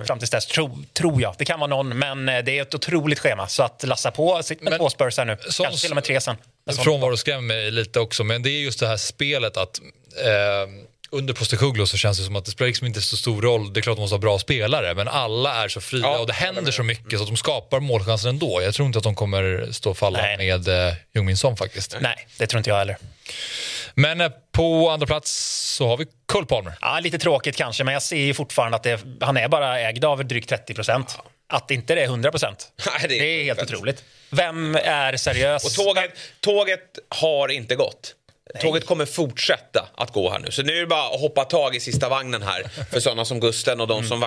[0.06, 1.36] Fram till dess, tro, tror jag.
[1.38, 3.48] Det kan vara någon, men eh, det är ett otroligt schema.
[3.48, 5.36] Så att lassa på, sitt med men, två Spurs här nu.
[5.36, 6.36] Kanske till och med tre sen.
[6.84, 9.80] Frånvaro skrämmer mig lite också, men det är just det här spelet att
[10.26, 10.72] eh,
[11.14, 13.74] under Postecoglou så känns det som att det spelar liksom inte så stor roll.
[13.74, 16.20] Det är klart att de måste ha bra spelare, men alla är så fria ja,
[16.20, 18.62] och det händer så mycket så att de skapar målchanser ändå.
[18.62, 20.38] Jag tror inte att de kommer stå och falla Nej.
[20.38, 21.98] med eh, Jungmin Son faktiskt.
[22.02, 22.98] Nej, det tror inte jag heller.
[23.94, 25.32] Men eh, på andra plats
[25.78, 26.74] så har vi Cole Palmer.
[26.82, 30.06] Ja, lite tråkigt kanske, men jag ser ju fortfarande att det, han är bara ägd
[30.06, 31.16] av drygt 30 procent.
[31.18, 31.30] Ja.
[31.48, 32.72] Att inte det är 100 procent,
[33.02, 34.04] det, det, är helt otroligt.
[34.30, 35.66] Vem är seriös?
[35.66, 38.16] Och tåget, tåget har inte gått.
[38.62, 40.52] Tåget kommer fortsätta att gå här nu.
[40.52, 42.64] Så nu är det bara att hoppa tag i sista vagnen här.
[42.92, 44.10] För sådana som Gusten och de mm.
[44.10, 44.22] som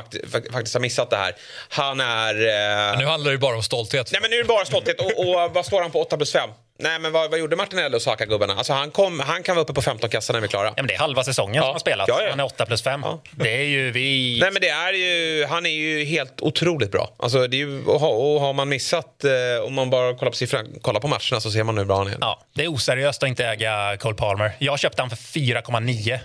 [0.53, 1.37] faktiskt har missat det här.
[1.69, 2.35] Han är...
[2.35, 2.99] Eh...
[2.99, 4.13] nu handlar det bara om stolthet.
[4.13, 5.01] Nej men nu är det bara stolthet.
[5.01, 6.01] Och, och vad står han på?
[6.01, 6.51] 8 plus 5?
[6.79, 8.55] Nej, men vad, vad gjorde Martinelli och Saka-gubbarna?
[8.55, 10.67] Alltså, han, kom, han kan vara uppe på 15 kassar när vi är klara.
[10.67, 11.63] Ja, men det är halva säsongen ja.
[11.63, 12.09] som har spelat.
[12.09, 12.31] Ja, ja.
[12.31, 13.01] Han är 8 plus 5.
[13.05, 13.23] Ja.
[13.31, 14.39] Det är ju vi...
[14.41, 17.15] Nej, men det är ju, han är ju helt otroligt bra.
[17.17, 20.37] Alltså, det är ju, och, och har man missat, eh, om man bara kollar på
[20.37, 22.17] siffrorna, kollar på matcherna så ser man hur bra han är.
[22.21, 24.53] Ja, det är oseriöst att inte äga Cole Palmer.
[24.59, 26.21] Jag köpte han för 4,9 Eh,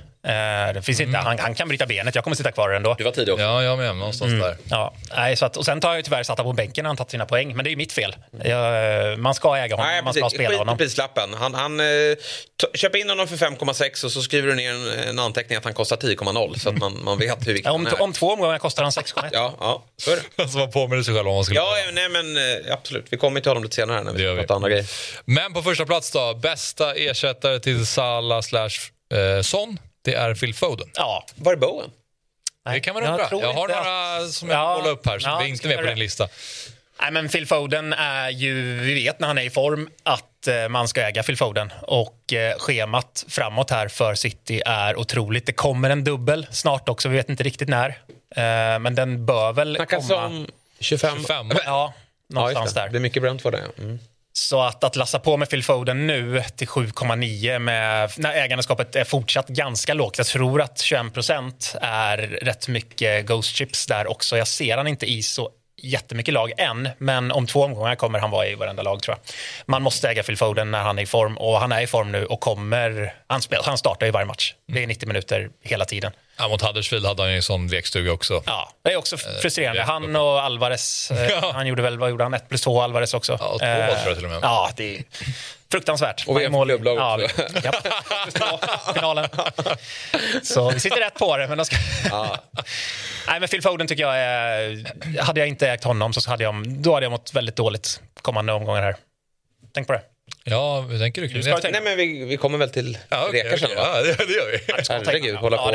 [0.74, 1.26] det finns inte, mm.
[1.26, 2.96] han, han, kan bryta benet, jag kommer sitta kvar ändå.
[2.98, 3.44] Du var tidig också.
[3.44, 3.96] Ja, jag med.
[3.96, 4.42] Någonstans mm.
[4.42, 4.58] där.
[4.70, 7.12] Ja, nej, så att, och sen tar jag tyvärr satt på bänken när han tagit
[7.12, 8.16] sina poäng, men det är ju mitt fel.
[8.44, 10.78] Jag, man ska äga honom, nej, man ska spela honom.
[10.78, 11.34] prislappen.
[11.34, 11.86] Han, han, eh,
[12.74, 15.74] köp in honom för 5,6 och så skriver du ner en, en anteckning att han
[15.74, 18.02] kostar 10,0 så att man, man vet hur viktig ja, om, han är.
[18.02, 19.30] Om två omgångar kostar han 6,1.
[19.32, 20.22] ja, ja, så är det.
[20.44, 23.06] Alltså man påminner sig själv om man skulle Ja, nej, men eh, absolut.
[23.10, 24.86] Vi kommer till honom lite senare när vi pratar andra grejer.
[25.26, 28.70] Men på första plats då, bästa ersättare till Salah slash
[29.14, 29.78] eh, Son?
[30.02, 30.90] Det är Phil Foden.
[30.94, 31.26] Ja.
[31.36, 31.92] Var är Bowen?
[32.66, 33.28] Det kan man undra.
[33.32, 35.78] Jag, jag har några som jag ja, kollar upp här som ja, är inte med
[35.78, 36.28] på din lista.
[37.02, 40.68] Nej, men Phil Foden är ju, vi vet när han är i form att eh,
[40.70, 41.74] man ska äga Phil Foden.
[41.82, 45.46] Och eh, schemat framåt här för City är otroligt.
[45.46, 47.90] Det kommer en dubbel snart också, vi vet inte riktigt när.
[48.36, 50.26] Eh, men den bör väl Snackas komma...
[50.26, 50.48] om
[50.80, 51.18] 25?
[51.18, 51.52] 25.
[51.66, 51.94] Ja,
[52.30, 52.90] någonstans ja, där.
[52.90, 53.64] Det är mycket berömt för det.
[53.78, 54.00] Mm.
[54.34, 59.04] Så att, att lassa på med Phil Foden nu till 7,9 med när ägandeskapet är
[59.04, 60.18] fortsatt ganska lågt.
[60.18, 64.38] Jag tror att 21% är rätt mycket Ghost Chips där också.
[64.38, 65.50] Jag ser han inte i så
[65.84, 69.36] jättemycket lag än, men om två omgångar kommer han vara i varenda lag tror jag.
[69.66, 72.12] Man måste äga Phil Foden när han är i form och han är i form
[72.12, 74.54] nu och kommer, han, spel, han startar i varje match.
[74.68, 76.12] Det är 90 minuter hela tiden.
[76.42, 78.44] Ja, mot Huddersfield hade han ju en sån lekstuga också.
[78.46, 79.82] Ja, det är också eh, frustrerande.
[79.82, 83.38] Han och Alvarez, eh, han gjorde väl, vad gjorde han, 1 plus 2 Alvarez också.
[83.40, 84.40] Ja, två eh, tror jag till och med.
[84.42, 85.04] Ja, det är
[85.72, 86.28] fruktansvärt.
[86.28, 87.42] Och vi är klubblag ja, också.
[88.40, 88.60] Ja,
[88.94, 89.30] finalen.
[90.44, 91.48] Så vi sitter rätt på det.
[91.48, 91.76] Men ska...
[92.10, 92.38] ja.
[93.28, 95.22] Nej, men Phil Foden tycker jag är...
[95.22, 98.54] Hade jag inte ägt honom så hade jag, då hade jag mått väldigt dåligt kommande
[98.54, 98.96] omgångar här.
[99.74, 100.02] Tänk på det.
[100.44, 101.72] Ja, hur tänker du kring det?
[101.72, 103.84] Nej, men vi, vi kommer väl till ja, okay, Reka sen, okay.
[103.84, 104.84] Ja, det, det gör vi.
[104.90, 105.72] Herregud, hålla ja,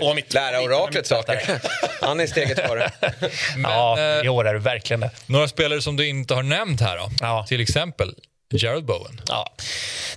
[0.00, 1.60] på och lära oraklet saker.
[2.00, 2.90] Han är steget före.
[3.62, 5.10] ja, i år är det verkligen det.
[5.26, 7.10] Några spelare som du inte har nämnt här då?
[7.20, 7.46] Ja.
[7.48, 8.14] Till exempel
[8.56, 9.20] Gerald Bowen.
[9.28, 9.52] Ja.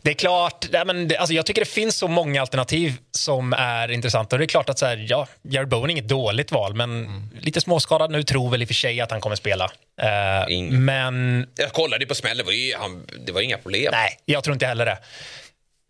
[0.02, 3.54] Det är klart, nej men det, alltså jag tycker det finns så många alternativ som
[3.54, 4.36] är intressanta.
[4.36, 7.06] Och det är klart att så här, ja, Jared Bowen är inget dåligt val, men
[7.06, 7.30] mm.
[7.42, 9.66] lite småskadad nu, tror väl i och för sig att han kommer spela.
[9.66, 11.48] Uh, men...
[11.56, 13.90] Jag kollade på smällen, det var, ju, han, det var inga problem.
[13.92, 14.98] Nej, jag tror inte heller det.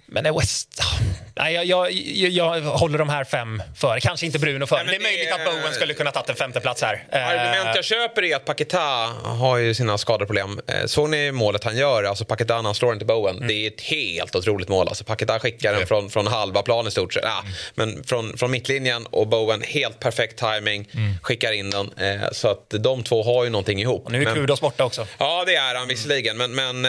[0.05, 0.81] Men West...
[1.37, 1.91] Nej, jag, jag,
[2.31, 3.99] jag, håller de här fem före.
[3.99, 4.83] Kanske inte Bruno före.
[4.83, 7.03] det är möjligt att Bowen skulle kunna tagit en femte plats här.
[7.11, 8.79] Argument jag köper är att Paketa
[9.23, 10.59] har ju sina skadeproblem.
[10.67, 12.03] Eh, såg ni målet han gör?
[12.03, 13.35] Alltså Paketa han slår inte Bowen.
[13.35, 13.47] Mm.
[13.47, 14.87] Det är ett helt otroligt mål.
[14.87, 17.23] Alltså Paketa skickar den från, från halva plan i stort sett.
[17.23, 17.53] Ja, mm.
[17.75, 21.13] Men från, från mittlinjen och Bowen helt perfekt timing mm.
[21.21, 21.91] skickar in den.
[21.97, 24.05] Eh, så att de två har ju någonting ihop.
[24.05, 25.07] Och nu är Kudos borta också.
[25.17, 26.37] Ja, det är han visserligen.
[26.37, 26.83] Men, men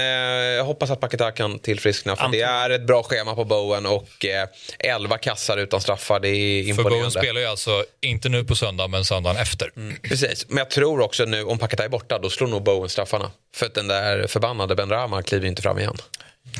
[0.54, 2.16] jag hoppas att Paketa kan tillfriskna.
[2.16, 2.38] För Anton.
[2.38, 6.20] det är ett bra schema på Bowen och eh, 11 kassar utan straffar.
[6.20, 6.82] Det är imponerande.
[6.82, 9.72] För Bowen spelar ju alltså inte nu på söndag, men söndagen efter.
[9.76, 9.96] Mm.
[10.02, 13.30] Precis, men jag tror också nu om Paketa är borta, då slår nog Bowen straffarna.
[13.54, 15.96] För att den där förbannade Ben Rama kliver inte fram igen.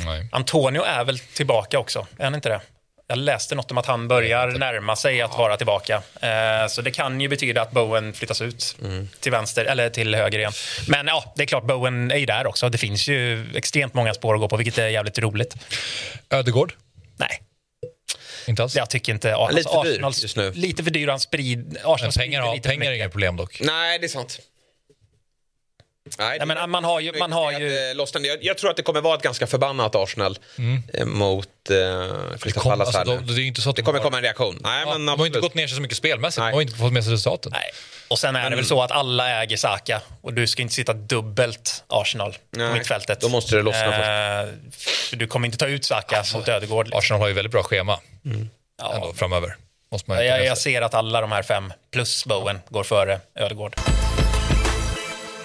[0.05, 0.29] Nej.
[0.33, 2.61] Antonio är väl tillbaka också, är han inte det?
[3.09, 6.03] Jag läste något om att han börjar närma sig att vara tillbaka.
[6.21, 9.09] Eh, så det kan ju betyda att Bowen flyttas ut mm.
[9.21, 10.53] till vänster eller till höger igen.
[10.89, 12.69] Men ja, det är klart Bowen är ju där också.
[12.69, 15.55] Det finns ju extremt många spår att gå på, vilket är jävligt roligt.
[16.31, 16.75] Ödegård?
[17.17, 17.43] Nej.
[18.47, 18.77] Inte alls?
[18.77, 19.35] Jag tycker inte.
[19.35, 20.53] Alltså, lite för dyr Arsenal, just nu.
[20.53, 21.09] Lite för dyr.
[21.09, 23.61] Han sprid, Arsenal pengar, har, pengar är inga problem dock.
[23.61, 24.41] Nej, det är sant.
[26.19, 27.19] Nej, Nej, men man har ju...
[27.19, 27.95] Man har ju...
[28.13, 30.83] Jag, jag, tror att det kommer vara ett ganska förbannat Arsenal mm.
[30.93, 32.99] Eh, mot eh, Crystal Palace.
[32.99, 34.59] Alltså, det, är inte så det kommer komma en reaktion.
[34.61, 36.39] Nej, ja, men de har inte gått ner sig så mycket spelmässigt.
[36.39, 36.51] Nej.
[36.51, 37.53] De har inte fått med sig resultatet.
[37.53, 37.71] Nej.
[38.09, 40.75] Och sen är men, det väl så att alla äger Saka och du ska inte
[40.75, 43.21] sitta dubbelt Arsenal nej, på mittfältet.
[43.21, 44.49] Då måste det lossna eh,
[45.13, 46.95] Du kommer inte ta ut Saka alltså, mot Ödegård.
[46.95, 48.49] Arsenal har ju väldigt bra schema mm.
[48.95, 49.57] ändå, framöver.
[49.93, 53.77] Måste man jag, jag ser att alla de här fem plus Bowen går före Ödegård.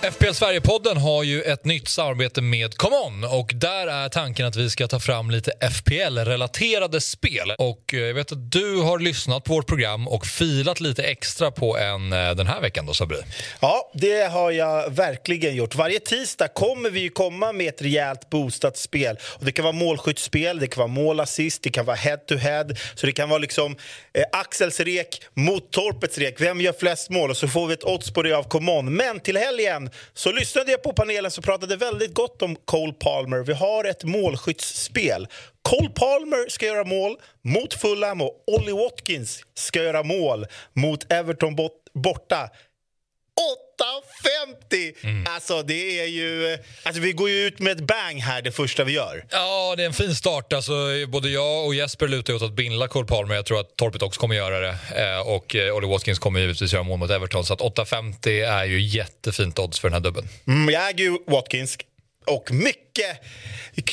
[0.01, 4.69] FPL Sverige-podden har ju ett nytt samarbete med ComeOn och där är tanken att vi
[4.69, 7.53] ska ta fram lite FPL-relaterade spel.
[7.57, 11.51] Och eh, jag vet att du har lyssnat på vårt program och filat lite extra
[11.51, 13.17] på en eh, den här veckan då, Sabri.
[13.59, 15.75] Ja, det har jag verkligen gjort.
[15.75, 19.17] Varje tisdag kommer vi ju komma med ett rejält boostat spel.
[19.23, 22.67] Och det kan vara målskyttsspel, det kan vara målassist, det kan vara head-to-head.
[22.67, 23.75] -head, så det kan vara liksom
[24.13, 26.41] eh, Axels rek mot Torpets rek.
[26.41, 27.29] Vem gör flest mål?
[27.29, 28.93] Och så får vi ett odds på det av ComeOn.
[28.95, 33.39] Men till helgen så lyssnade jag på panelen som pratade väldigt gott om Cole Palmer.
[33.39, 35.27] Vi har ett målskyttsspel.
[35.61, 41.55] Cole Palmer ska göra mål mot Fulham och Ollie Watkins ska göra mål mot Everton
[41.93, 42.49] borta.
[43.35, 43.70] Och
[45.03, 45.25] Mm.
[45.29, 46.57] Alltså, det är ju...
[46.83, 49.25] Alltså, vi går ju ut med ett bang här det första vi gör.
[49.29, 50.53] Ja, det är en fin start.
[50.53, 50.73] Alltså,
[51.07, 53.35] både jag och Jesper lutar åt att bindla Cole Palmer.
[53.35, 54.77] Jag tror att Torpet också kommer göra det.
[54.95, 57.45] Eh, och eh, Ollie Watkins kommer givetvis göra mål mot Everton.
[57.45, 60.29] Så att 8,50 är ju jättefint odds för den här dubben.
[60.47, 61.77] Mm, jag äger ju Watkins.
[62.25, 63.21] Och mycket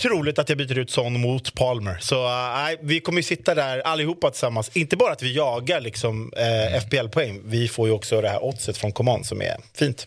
[0.02, 1.98] troligt att jag byter ut Son mot Palmer.
[2.00, 4.70] Så uh, vi kommer sitta där allihopa tillsammans.
[4.74, 7.40] Inte bara att vi jagar liksom, eh, uh, FPL-poäng.
[7.44, 10.06] Vi får ju också det här oddset från Command som är fint.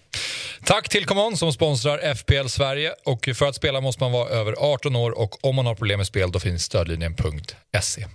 [0.65, 2.93] Tack till Command som sponsrar FPL Sverige.
[3.05, 5.97] Och för att spela måste man vara över 18 år och om man har problem
[5.97, 8.05] med spel då finns stödlinjen.se.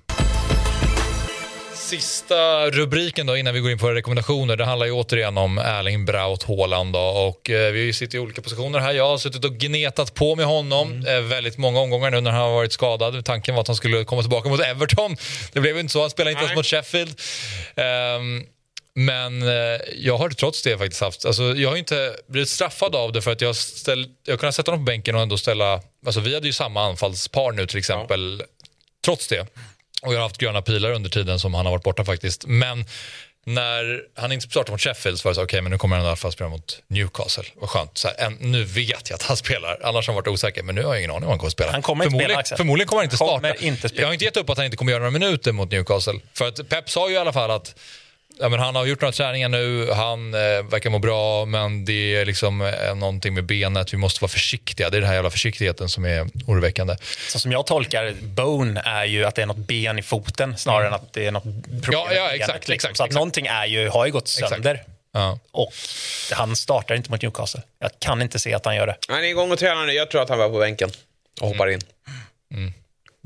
[1.86, 4.56] Sista rubriken då innan vi går in på rekommendationer.
[4.56, 6.92] Det handlar ju återigen om Erling Braut Haaland.
[6.92, 8.92] Då, och, eh, vi sitter i olika positioner här.
[8.92, 11.06] Jag har suttit och gnetat på med honom mm.
[11.06, 13.24] eh, väldigt många omgångar nu när han har varit skadad.
[13.24, 15.16] Tanken var att han skulle komma tillbaka mot Everton.
[15.52, 16.00] Det blev inte så.
[16.00, 17.20] Han spelade inte ens mot Sheffield.
[17.76, 18.46] Um,
[18.94, 23.12] men eh, jag har trots det faktiskt haft, alltså, jag har inte blivit straffad av
[23.12, 26.20] det för att jag, ställ, jag kunnat sätta honom på bänken och ändå ställa, alltså
[26.20, 28.46] vi hade ju samma anfallspar nu till exempel, ja.
[29.04, 29.46] trots det.
[30.02, 32.46] Och jag har haft gröna pilar under tiden som han har varit borta faktiskt.
[32.46, 32.84] Men
[33.46, 35.96] när han inte startade mot Sheffield så var det så okej, okay, men nu kommer
[35.96, 37.44] han i alla fall spela mot Newcastle.
[37.54, 37.98] Vad skönt.
[37.98, 40.62] Så här, en, nu vet jag att han spelar, annars har han varit osäker.
[40.62, 41.72] Men nu har jag ingen aning om han kommer att spela.
[41.72, 43.34] Han kommer förmodligen, inte spela, förmodligen kommer han inte starta.
[43.34, 44.02] Kommer inte spela.
[44.02, 46.20] Jag har inte gett upp att han inte kommer göra några minuter mot Newcastle.
[46.34, 47.74] För att Pep sa ju i alla fall att
[48.38, 52.16] Ja, men han har gjort några träningar nu, han eh, verkar må bra men det
[52.16, 54.90] är liksom eh, någonting med benet, vi måste vara försiktiga.
[54.90, 56.96] Det är den här jävla försiktigheten som är oroväckande.
[57.28, 60.86] Så som jag tolkar bone är ju att det är något ben i foten snarare
[60.86, 60.92] mm.
[60.92, 61.44] än att det är något
[61.82, 62.72] problem ja, ja, exakt, benet, liksom.
[62.72, 63.14] exakt, Så att exakt.
[63.14, 64.82] någonting är ju, har ju gått sönder.
[65.12, 65.38] Ja.
[65.50, 65.72] Och
[66.32, 67.62] han startar inte mot Newcastle.
[67.78, 68.96] Jag kan inte se att han gör det.
[69.08, 69.92] Han är igång och tränar nu.
[69.92, 70.90] Jag tror att han var på bänken
[71.40, 71.80] och hoppar in.
[72.54, 72.72] Mm.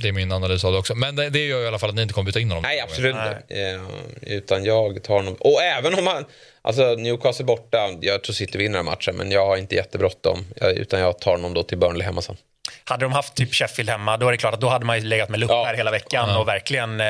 [0.03, 0.95] Det är min analys av det också.
[0.95, 2.63] Men det, det gör i alla fall att ni inte kommer byta in honom.
[2.63, 3.43] Nej, absolut inte.
[3.49, 3.81] Eh,
[4.23, 5.37] utan jag tar honom.
[5.41, 6.25] Och även om man...
[6.63, 10.45] Alltså Newcastle borta, jag tror City vinner den matchen, men jag har inte jättebråttom.
[10.61, 12.37] Utan jag tar honom då till Burnley hemma sen.
[12.85, 15.05] Hade de haft typ Sheffield hemma, då är det klart att då hade man ju
[15.05, 15.73] legat med lupp ja.
[15.77, 16.39] hela veckan ja.
[16.39, 17.07] och verkligen eh,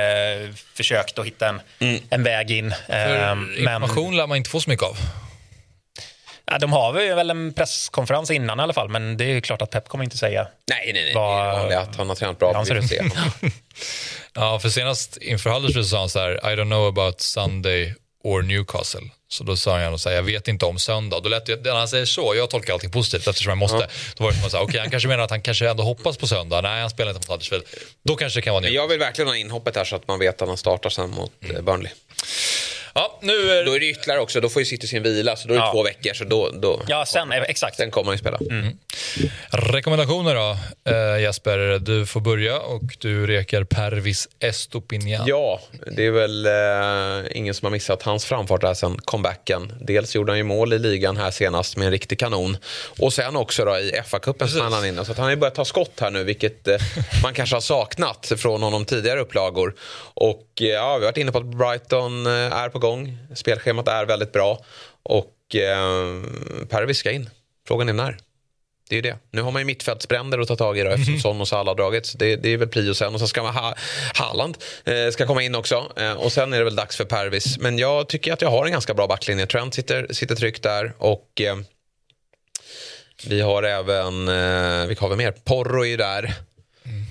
[0.74, 2.00] försökt att hitta en, mm.
[2.10, 2.74] en väg in.
[2.88, 4.16] Eh, information men...
[4.16, 4.96] lär man inte få så mycket av.
[6.50, 9.70] Ja, de har väl en presskonferens innan i alla fall, men det är klart att
[9.70, 10.48] Pep kommer inte säga.
[10.70, 11.14] Nej, nej, nej.
[11.14, 12.62] Vad, det är vanligt att han har tränat bra.
[12.62, 13.02] Vi se.
[14.34, 17.94] ja, för senast inför Huddersfield sa han så här, I don't know about Sunday
[18.24, 19.00] or Newcastle.
[19.28, 21.20] Så då sa han så här, jag vet inte om söndag.
[21.20, 23.76] Då lät det, när han säger så, jag tolkar allting positivt eftersom jag måste.
[23.76, 23.86] Ja.
[24.16, 26.16] Då var det som att säga, okay, han kanske menar att han kanske ändå hoppas
[26.16, 26.60] på söndag.
[26.60, 27.64] Nej, han spelar inte mot Huddersfield.
[28.02, 28.80] Då kanske det kan vara Newcastle.
[28.82, 31.32] Jag vill verkligen ha inhoppet här så att man vet att han startar sen mot
[31.42, 31.64] mm.
[31.64, 31.92] Burnley.
[32.94, 33.64] Ja, nu är...
[33.64, 35.64] Då är det ytterligare också, då får ju City sin vila, så då är det
[35.64, 35.72] ja.
[35.72, 36.14] två veckor.
[36.14, 37.76] Så då, då, ja, sen, exakt.
[37.76, 38.38] Sen kommer han ju spela.
[38.50, 38.78] Mm.
[39.50, 40.56] Rekommendationer då,
[40.90, 41.78] uh, Jesper?
[41.78, 45.24] Du får börja och du reker Pervis Estopinian.
[45.26, 45.60] Ja,
[45.96, 49.72] det är väl uh, ingen som har missat hans framfart där sen comebacken.
[49.80, 52.56] Dels gjorde han ju mål i ligan här senast med en riktig kanon.
[52.98, 55.04] Och sen också då i FA-cupen som han in.
[55.04, 56.74] Så han har ju börjat ta skott här nu, vilket uh,
[57.22, 59.74] man kanske har saknat från honom tidigare upplagor.
[60.14, 63.18] Och ja, vi har varit inne på att Brighton är på gång.
[63.34, 64.64] Spelschemat är väldigt bra.
[65.02, 66.22] Och eh,
[66.68, 67.30] Per ska in.
[67.66, 68.16] Frågan är när.
[68.90, 69.16] Det är det.
[69.30, 71.20] Nu har man ju mittfältsbränder att ta tag i då, eftersom mm.
[71.20, 72.12] Son och Salah har dragits.
[72.12, 73.14] Det, det, är väl prio sen.
[73.14, 73.74] Och så ska man ha,
[74.14, 75.92] Haaland eh, ska komma in också.
[75.96, 77.58] Eh, och sen är det väl dags för Pervis.
[77.58, 79.46] Men jag tycker att jag har en ganska bra backlinje.
[79.46, 80.92] Trent sitter, sitter tryggt där.
[80.98, 81.56] Och eh,
[83.26, 85.32] vi har även, eh, vilka har vi mer?
[85.32, 86.34] Porro är ju där.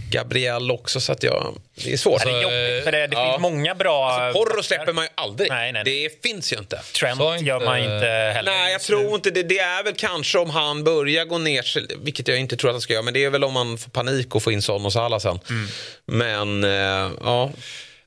[0.09, 1.57] Gabriel också, så att jag...
[1.75, 2.23] Det är svårt.
[2.23, 3.31] Det är jobbigt, för det, det ja.
[3.31, 4.09] finns många bra...
[4.09, 5.49] Alltså, porro släpper man ju aldrig.
[5.49, 6.03] Nej, nej, nej.
[6.03, 6.81] Det finns ju inte.
[6.99, 7.45] Trent inte...
[7.45, 8.51] gör man inte heller.
[8.51, 9.43] Nej, jag tror inte det.
[9.43, 12.73] Det är väl kanske om han börjar gå ner sig, vilket jag inte tror att
[12.73, 14.85] han ska göra, men det är väl om man får panik och får in Son
[14.85, 15.39] och Salah sen.
[15.49, 15.67] Mm.
[16.05, 17.51] Men, äh, ja...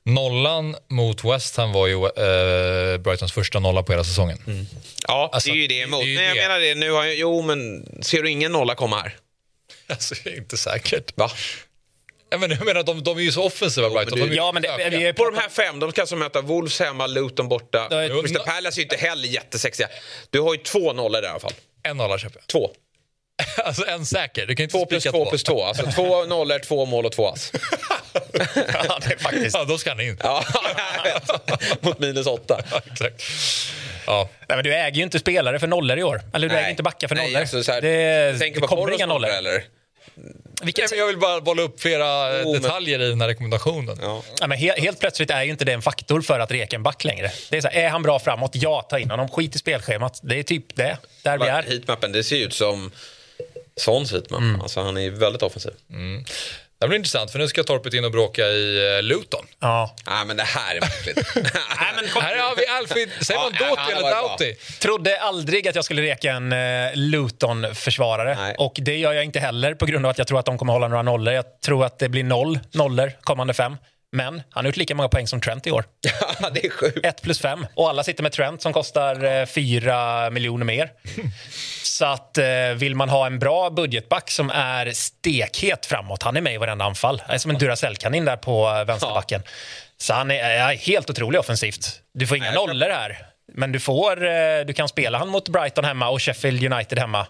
[0.05, 4.37] Nollan mot West Ham var ju uh, Brightons första nolla på hela säsongen.
[4.47, 4.65] Mm.
[5.07, 6.01] Ja, alltså, det är ju det emot.
[6.01, 6.41] Det, det men jag det.
[6.41, 9.15] menar det, nu har jag, jo men ser du ingen nolla komma här?
[9.87, 11.17] Alltså, inte säkert.
[11.17, 11.31] Va?
[12.33, 14.19] Jag menar, jag menar de, de är ju så offensiva Brighton.
[14.19, 16.79] De ja, men det, vi är på de här fem, de ska alltså möta Wolves
[16.79, 17.87] hemma, Luton borta.
[18.21, 19.87] Crystal Palace är ju inte heller jättesexiga.
[20.29, 21.53] Du har ju två nollor där i alla fall.
[21.83, 22.47] En nolla köper jag.
[22.47, 22.71] Två.
[23.65, 24.45] Alltså en säker?
[24.45, 25.63] Du kan inte två plus två plus två.
[25.63, 27.51] Alltså två nollor, två mål och två ass.
[28.87, 29.57] ja, det är faktiskt...
[29.57, 30.17] Ja, då ska han in.
[30.23, 30.43] ja.
[31.79, 32.59] Mot minus åtta.
[32.71, 33.23] Ja, exakt.
[34.05, 34.29] Ja.
[34.49, 36.21] Nej, men du äger ju inte spelare för nollor i år.
[36.33, 36.63] Eller du Nej.
[36.63, 37.31] äger inte backar för nollor.
[37.31, 39.29] Nej, alltså, så här, det, tänker det kommer inga nollor.
[39.29, 39.63] Eller?
[40.61, 40.97] Vilket...
[40.97, 43.07] Jag vill bara bolla upp flera oh, detaljer men...
[43.07, 43.97] i den här rekommendationen.
[44.01, 44.23] Ja.
[44.39, 46.83] Ja, men helt, helt, plötsligt är ju inte det en faktor för att reka en
[46.83, 47.31] back längre.
[47.49, 48.51] Det är, så här, är han bra framåt?
[48.53, 49.29] Ja, ta in honom.
[49.29, 50.19] Skit i spelschemat.
[50.23, 51.63] Det är typ det, där vi är.
[51.63, 52.91] Heatmappen, det ser ut som
[53.75, 54.41] Sons heatmap.
[54.41, 54.61] Mm.
[54.61, 55.73] Alltså, han är väldigt offensiv.
[55.89, 56.25] Mm.
[56.83, 59.45] Det blir intressant för nu ska Torpet in och bråka i uh, Luton.
[59.59, 59.95] Ja.
[60.07, 61.17] Nej, men det här är märkligt.
[62.21, 64.55] Här har vi Alfred, säger man ja, Doughty eller Doughty?
[64.79, 68.55] Trodde aldrig att jag skulle reka en uh, Luton-försvarare.
[68.57, 70.73] Och det gör jag inte heller på grund av att jag tror att de kommer
[70.73, 71.33] hålla några nollor.
[71.33, 73.77] Jag tror att det blir noll nollor kommande fem.
[74.15, 75.85] Men han har gjort lika många poäng som Trent i år.
[76.39, 77.05] Ja, det är sjukt.
[77.05, 77.65] 1 plus 5.
[77.75, 80.91] Och alla sitter med Trent som kostar 4 eh, miljoner mer.
[81.83, 82.45] Så att eh,
[82.75, 86.85] vill man ha en bra budgetback som är stekhet framåt, han är med i varenda
[86.85, 87.21] anfall.
[87.25, 89.41] Han är som en Duracell-kanin där på eh, vänsterbacken.
[89.45, 89.51] Ja.
[89.97, 92.01] Så han är, är, helt otrolig offensivt.
[92.13, 93.17] Du får inga nollor här.
[93.53, 94.15] Men du, får,
[94.63, 97.27] du kan spela han mot Brighton hemma och Sheffield United hemma.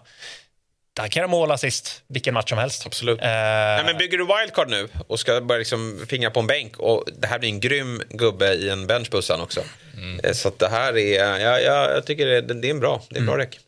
[0.94, 2.86] Där kan jag mål assist vilken match som helst.
[2.86, 3.18] Absolut.
[3.18, 6.76] Uh, Nej, men bygger du wildcard nu och ska börja liksom fingra på en bänk
[6.78, 9.60] och det här blir en grym gubbe i en benchbussan också.
[9.96, 10.20] Mm.
[10.24, 13.16] Eh, så det här är, ja, ja, jag tycker det, det är en bra, det
[13.16, 13.46] är en bra mm.
[13.46, 13.58] räck.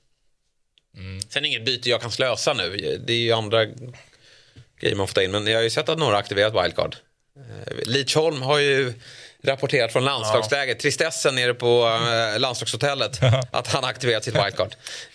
[0.96, 1.20] Mm.
[1.20, 2.98] Sen inget byte jag kan slösa nu.
[3.06, 3.64] Det är ju andra
[4.80, 5.30] grejer man får ta in.
[5.30, 6.96] Men jag har ju sett att några har aktiverat wildcard.
[7.36, 8.92] Uh, Lidsholm har ju
[9.42, 10.76] rapporterat från landslagsläget.
[10.76, 10.82] Ja.
[10.82, 13.20] Tristessen nere på uh, landslagshotellet.
[13.50, 14.74] att han aktiverat sitt wildcard.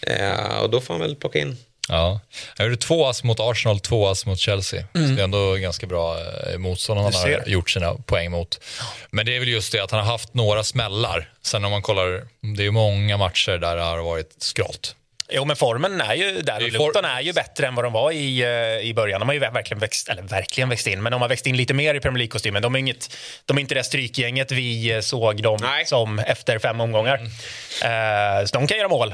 [0.10, 1.58] Uh, och då får han väl plocka in
[1.90, 2.20] Ja.
[2.58, 4.84] Jag gjorde två ass mot Arsenal, två ass mot Chelsea.
[4.94, 5.08] Mm.
[5.08, 8.64] Så det är ändå ganska bra eh, motstånd han har gjort sina poäng mot.
[9.12, 11.30] Men det är väl just det att han har haft några smällar.
[11.42, 12.28] Sen om man kollar,
[12.58, 14.96] det är många matcher där det har varit skralt.
[15.34, 16.64] Jo, men formen är ju där.
[16.64, 19.20] Och Luton är ju bättre än vad de var i, eh, i början.
[19.20, 21.74] De har ju verkligen växt, eller verkligen växt in, men de har växt in lite
[21.74, 22.62] mer i Premier League-kostymen.
[22.62, 25.86] De, är inget, de är inte det strykgänget vi eh, såg dem Nej.
[25.86, 27.16] som efter fem omgångar.
[27.16, 28.40] Mm.
[28.40, 29.14] Uh, så de kan göra mål.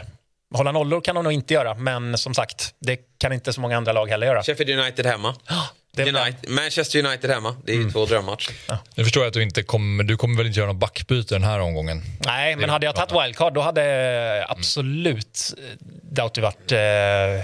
[0.54, 3.78] Hålla nollor kan de nog inte göra, men som sagt, det kan inte så många
[3.78, 4.44] andra lag heller göra.
[4.44, 5.36] Sheffield United hemma.
[5.98, 7.56] United, Manchester United hemma.
[7.64, 7.94] Det är ju mm.
[7.94, 8.54] två drömmatcher.
[8.68, 8.78] Ja.
[8.96, 11.44] Nu förstår jag att du inte kommer, du kommer väl inte göra något backbyte den
[11.44, 12.02] här omgången?
[12.26, 15.78] Nej, men hade jag tagit wildcard då hade absolut mm.
[16.12, 16.78] Doughty varit eh,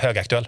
[0.01, 0.47] högaktuell.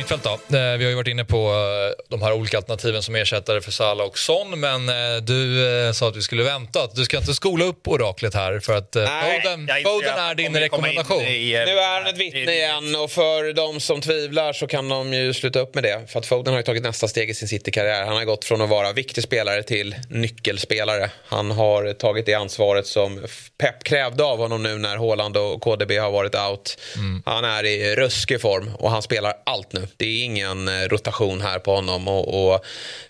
[0.00, 0.56] Mittfält då.
[0.56, 3.70] Eh, vi har ju varit inne på eh, de här olika alternativen som ersättare för
[3.70, 6.88] Salah och Son, men eh, du sa att vi skulle vänta.
[6.94, 11.22] Du ska inte skola upp oraklet här för att Nej, Foden, Foden är din rekommendation.
[11.22, 15.12] I, nu är han ett vittne igen och för de som tvivlar så kan de
[15.12, 16.12] ju sluta upp med det.
[16.12, 18.04] För att Foden har ju tagit nästa steg i sin City-karriär.
[18.04, 21.10] Han har gått från att vara viktig spelare till nyckelspelare.
[21.26, 23.26] Han har tagit det ansvaret som
[23.58, 26.78] Pep krävde av honom nu när Haaland och KDB har varit out.
[26.96, 27.22] Mm.
[27.26, 29.88] Han är i ruskig form och han spelar allt nu.
[29.96, 32.08] Det är ingen eh, rotation här på honom.
[32.08, 32.64] Och, och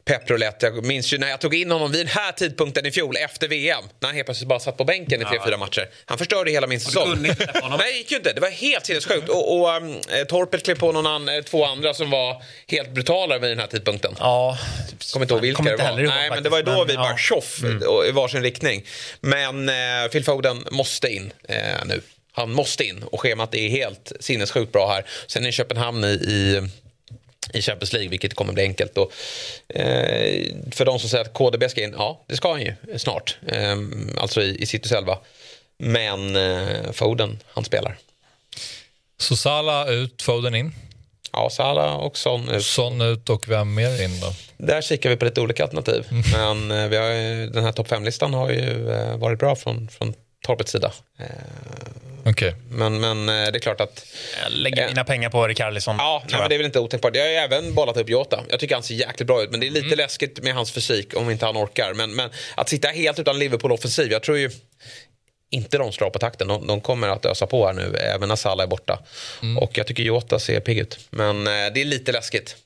[0.05, 2.91] Pep Roulette, jag minns ju när jag tog in honom vid den här tidpunkten i
[2.91, 3.85] fjol efter VM.
[4.01, 5.89] När han helt plötsligt bara satt på bänken i tre, fyra matcher.
[6.05, 7.23] Han förstörde hela min säsong.
[7.23, 7.35] Nej,
[7.79, 8.33] det gick ju inte.
[8.33, 9.29] Det var helt sinnessjukt.
[9.29, 13.39] Och, och um, Torpet klev på någon an, eh, två andra som var helt brutala
[13.39, 14.15] vid den här tidpunkten.
[14.19, 14.59] Ja.
[15.13, 15.97] Kommer inte ihåg vilka det var.
[15.97, 17.83] Nej, men det var ju då vi bara tjoff mm.
[18.09, 18.85] i varsin riktning.
[19.21, 19.75] Men eh,
[20.13, 22.01] Phil Foden måste in eh, nu.
[22.33, 25.05] Han måste in och schemat är helt sinnessjukt bra här.
[25.27, 26.69] Sen är Köpenhamn i, i
[27.53, 28.99] i Champions League, vilket kommer bli enkelt.
[28.99, 29.13] Och,
[29.69, 33.37] eh, för de som säger att KDB ska in, ja det ska han ju snart.
[33.47, 33.77] Eh,
[34.17, 35.19] alltså i, i City själva.
[35.79, 37.97] Men eh, Foden, han spelar.
[39.19, 40.73] Så Salah ut, Foden in?
[41.33, 42.65] Ja, Salah och Son ut.
[42.65, 44.33] Son ut och vem mer in då?
[44.57, 46.07] Där kikar vi på lite olika alternativ.
[46.11, 46.23] Mm.
[46.69, 50.15] Men eh, vi har, den här topp 5-listan har ju eh, varit bra från, från
[50.43, 50.93] Torpets sida.
[51.19, 51.27] Eh,
[52.25, 52.53] Okay.
[52.71, 54.07] Men, men eh, det är klart att...
[54.43, 55.97] Jag lägger mina pengar på Rikarlison.
[55.99, 57.17] Ja, nej, det är väl inte otänkbart.
[57.17, 58.45] Jag har även bollat upp Jota.
[58.49, 59.51] Jag tycker han ser jäkligt bra ut.
[59.51, 59.99] Men det är lite mm.
[59.99, 61.95] läskigt med hans fysik om inte han orkar.
[61.95, 64.13] Men, men att sitta helt utan Liverpool-offensiv.
[64.13, 64.51] Jag tror ju
[65.51, 66.49] inte de slår på takten.
[66.49, 68.99] De, de, kommer att ösa på här nu, även när Salah är borta.
[69.43, 69.59] Mm.
[69.59, 70.99] Och jag tycker Jota ser pigg ut.
[71.11, 72.57] Men eh, det är lite läskigt.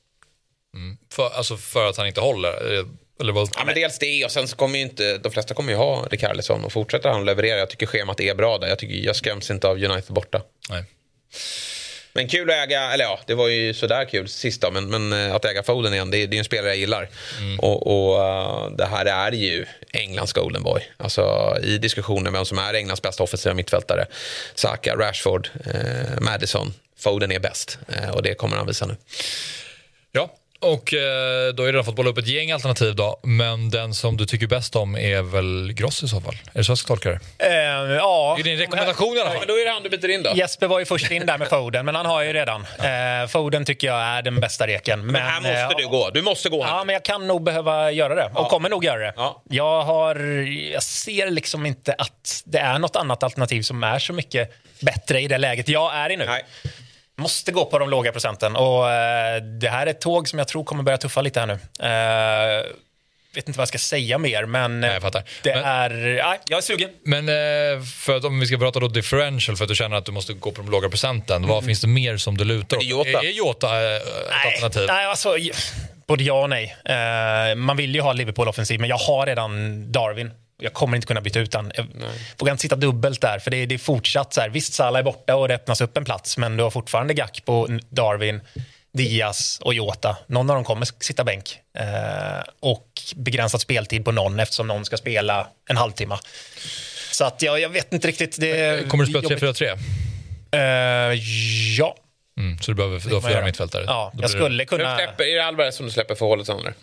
[0.75, 0.97] Mm.
[1.11, 2.85] För, alltså för att han inte håller?
[3.19, 3.49] Eh, eller vad?
[3.55, 6.07] Ja, men dels det och sen så kommer ju inte, de flesta kommer ju ha
[6.11, 7.57] Rikardisson och fortsätter han leverera.
[7.57, 8.67] Jag tycker schemat är bra där.
[8.67, 10.41] Jag, tycker, jag skräms inte av United borta.
[10.69, 10.83] Nej.
[12.17, 15.13] Men kul att äga, eller ja, det var ju sådär kul sist då, men, men
[15.13, 17.09] eh, att äga Foden igen, det, det är en spelare jag gillar.
[17.39, 17.59] Mm.
[17.59, 20.81] Och, och uh, det här är ju Englands golden boy.
[20.97, 24.05] Alltså i diskussionen vem som är Englands bästa offensiva mittfältare.
[24.55, 26.73] Saka, Rashford, uh, Madison.
[26.97, 28.95] Foden är bäst uh, och det kommer han visa nu.
[30.11, 33.19] Ja, Och eh, då har du redan fått bolla upp ett gäng alternativ då.
[33.23, 36.33] Men den som du tycker bäst om är väl Gross i så fall?
[36.53, 37.19] Är det så jag ska tolka det?
[37.39, 37.51] Eh,
[37.95, 38.33] ja.
[38.37, 39.39] Det är din rekommendation i alla Ja, fall.
[39.39, 40.31] men då är det han du byter in då.
[40.35, 42.61] Jesper var ju först in där med Foden, men han har ju redan.
[42.79, 44.99] Eh, Foden tycker jag är den bästa reken.
[44.99, 46.09] Men, Men här måste eh, du gå.
[46.13, 46.71] Du måste gå här.
[46.77, 48.31] Ja, men jag kan nog behöva göra det.
[48.35, 49.13] Och kommer nog göra det.
[49.15, 49.41] Ja.
[49.49, 50.15] Jag, har,
[50.73, 55.21] jag ser liksom inte att det är något annat alternativ som är så mycket bättre
[55.21, 56.25] i det läget jag är i nu.
[56.25, 56.45] Nej.
[57.17, 58.55] Måste gå på de låga procenten.
[58.55, 61.47] Och eh, det här är ett tåg som jag tror kommer börja tuffa lite här
[61.47, 61.53] nu.
[61.53, 62.65] Eh,
[63.35, 65.23] vet inte vad jag ska säga mer, men Nej, jag fattar.
[65.43, 65.89] det Men- är...
[66.23, 66.89] Nej, jag är sugen.
[67.03, 70.05] Men eh, för att om vi ska prata då differential, för att du känner att
[70.05, 71.37] du måste gå på de låga procenten.
[71.37, 71.49] Mm.
[71.49, 72.81] Vad finns det mer som du lutar åt?
[72.83, 73.09] Det är Jota.
[73.09, 74.03] Är, är Jota eh, ett
[74.53, 74.83] alternativ?
[74.87, 75.35] Nej, alltså,
[76.07, 76.75] både ja och nej.
[76.85, 80.31] Eh, man vill ju ha Liverpool-offensiv, men jag har redan Darwin.
[80.57, 81.71] Jag kommer inte kunna byta ut den.
[81.75, 81.85] Jag
[82.37, 84.49] vågar inte sitta dubbelt där, för det är, det är fortsatt så här.
[84.49, 87.67] Visst, Salah är borta och det öppnas upp en plats, men du har fortfarande Gakpo,
[87.89, 88.41] Darwin,
[88.93, 90.17] Diaz och Jota.
[90.27, 91.57] Någon av dem kommer sitta bänk.
[91.77, 96.17] Eh, och begränsad speltid på någon eftersom någon ska spela en halvtimme.
[97.11, 98.37] Så att jag, jag vet inte riktigt.
[98.39, 99.61] Det Kommer du spela jobbigt.
[99.61, 99.77] 3-4-3?
[100.51, 101.19] Eh,
[101.77, 101.95] ja.
[102.39, 103.83] Mm, så du behöver har fyra mittfältare?
[103.87, 104.97] Ja, Då jag det- skulle Du kunna...
[104.97, 106.73] släpper, är det Alvarez som du släpper för eller?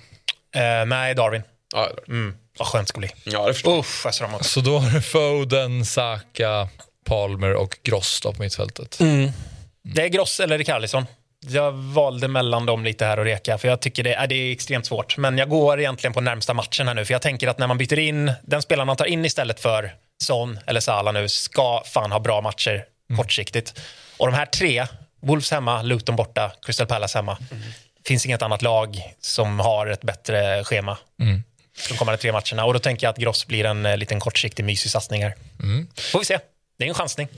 [0.54, 1.42] Eh, nej, Darwin.
[1.72, 2.34] Ja, Mm.
[2.58, 3.10] Vad skönt det ska bli.
[3.24, 4.28] ja det förstår jag.
[4.28, 4.44] Emot.
[4.46, 6.68] Så då har du Foden, Saka,
[7.04, 9.00] Palmer och Gross då på mittfältet.
[9.00, 9.30] Mm.
[9.82, 11.06] Det är Gross eller Rikarlison.
[11.48, 14.52] Jag valde mellan dem lite här och reka, för jag tycker det är, det är
[14.52, 15.16] extremt svårt.
[15.16, 17.78] Men jag går egentligen på närmsta matchen här nu, för jag tänker att när man
[17.78, 22.12] byter in, den spelaren man tar in istället för Son eller Salah nu, ska fan
[22.12, 22.84] ha bra matcher
[23.16, 23.80] kortsiktigt.
[24.16, 24.86] Och de här tre,
[25.20, 27.38] Wolves hemma, Luton borta, Crystal Palace hemma,
[28.06, 30.98] finns inget annat lag som har ett bättre schema.
[31.88, 32.64] De kommande tre matcherna.
[32.64, 35.34] Och då tänker jag att Gross blir en eh, liten kortsiktig mysig satsning här.
[36.12, 36.38] Får vi se.
[36.78, 37.28] Det är en chansning.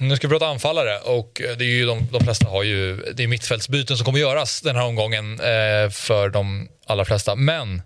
[0.00, 3.22] Nu ska vi prata anfallare och det är ju de, de flesta har ju, det
[3.22, 7.34] är mittfältsbyten som kommer göras den här omgången eh, för de allra flesta.
[7.34, 7.82] Men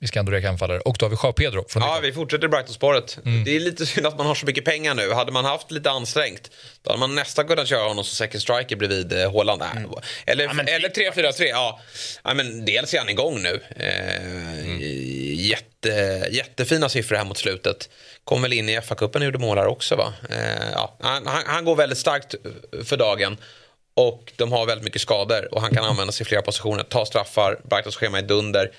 [0.00, 2.48] vi ska ändå reka anfallare och då har vi Joao Pedro från Ja, vi fortsätter
[2.48, 3.18] Brighton-spåret.
[3.44, 5.12] Det är lite synd att man har så mycket pengar nu.
[5.12, 6.50] Hade man haft lite ansträngt,
[6.82, 9.62] då hade man nästan kunnat köra honom som second striker bredvid eh, Haaland.
[9.74, 9.84] Nej,
[10.26, 11.44] Eller, Ja, men eller typ 3-4-3.
[11.44, 11.80] Ja.
[12.24, 13.60] ja, men dels är han igång nu.
[13.76, 14.80] Eh,
[15.50, 17.88] jätte, jättefina siffror här mot slutet.
[18.24, 19.96] Kom väl in i FA-cupen och gjorde mål här också.
[19.96, 20.12] Va?
[20.30, 22.34] Eh, ja, han, han, han går väldigt starkt
[22.84, 23.36] för dagen.
[23.94, 26.82] Och de har väldigt mycket skador och han kan användas i flera positioner.
[26.82, 28.70] Ta straffar, Brightons schema är dunder.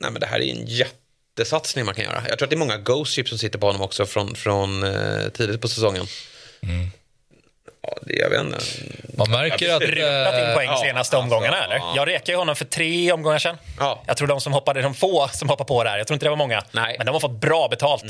[0.00, 2.22] Nej, men det här är en jättesatsning man kan göra.
[2.28, 4.82] Jag tror att det är många ghost chips som sitter på honom också från, från
[4.82, 6.06] eh, tidigt på säsongen.
[7.82, 8.58] Ja, det, jag vet inte.
[9.16, 9.82] Man märker att...
[9.82, 11.76] Rutat in poäng ja, senaste alltså, omgångarna, eller?
[11.76, 11.92] ja.
[11.96, 13.56] Jag rekade ju honom för tre omgångar sedan.
[13.78, 14.02] Ja.
[14.06, 16.26] Jag tror de som hoppade, de få som hoppade på det här, jag tror inte
[16.26, 16.64] det var många.
[16.72, 16.94] Nej.
[16.98, 18.04] Men de har fått bra betalt.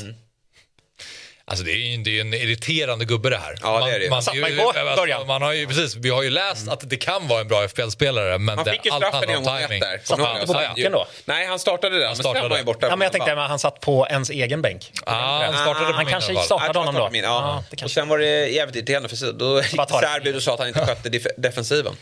[1.49, 3.55] Alltså det är ju det är en irriterande gubbe det här.
[3.61, 4.09] Ja, det är det.
[4.09, 5.27] Man, man, ju- alltså, början?
[5.27, 8.37] man har ju, precis, vi har ju läst att det kan vara en bra FPL-spelare
[8.37, 9.79] men Han det, fick ju allt handlar om timing.
[9.79, 9.99] där.
[10.03, 11.07] Satt han på bänken då?
[11.25, 12.05] Nej, han startade där.
[12.07, 12.35] Men startade.
[12.39, 12.87] sen var han ju borta.
[12.87, 14.91] Ja, men jag tänkte att han satt på ens egen bänk.
[15.05, 15.11] Ja,
[15.45, 17.09] han startade på Han min kanske startade honom han då.
[17.11, 17.63] min, ja.
[17.69, 19.69] Ja, det och sen var det jävligt irriterande för så- då gick.
[19.71, 21.93] Serbi och sa att han inte skötte def- defensiven.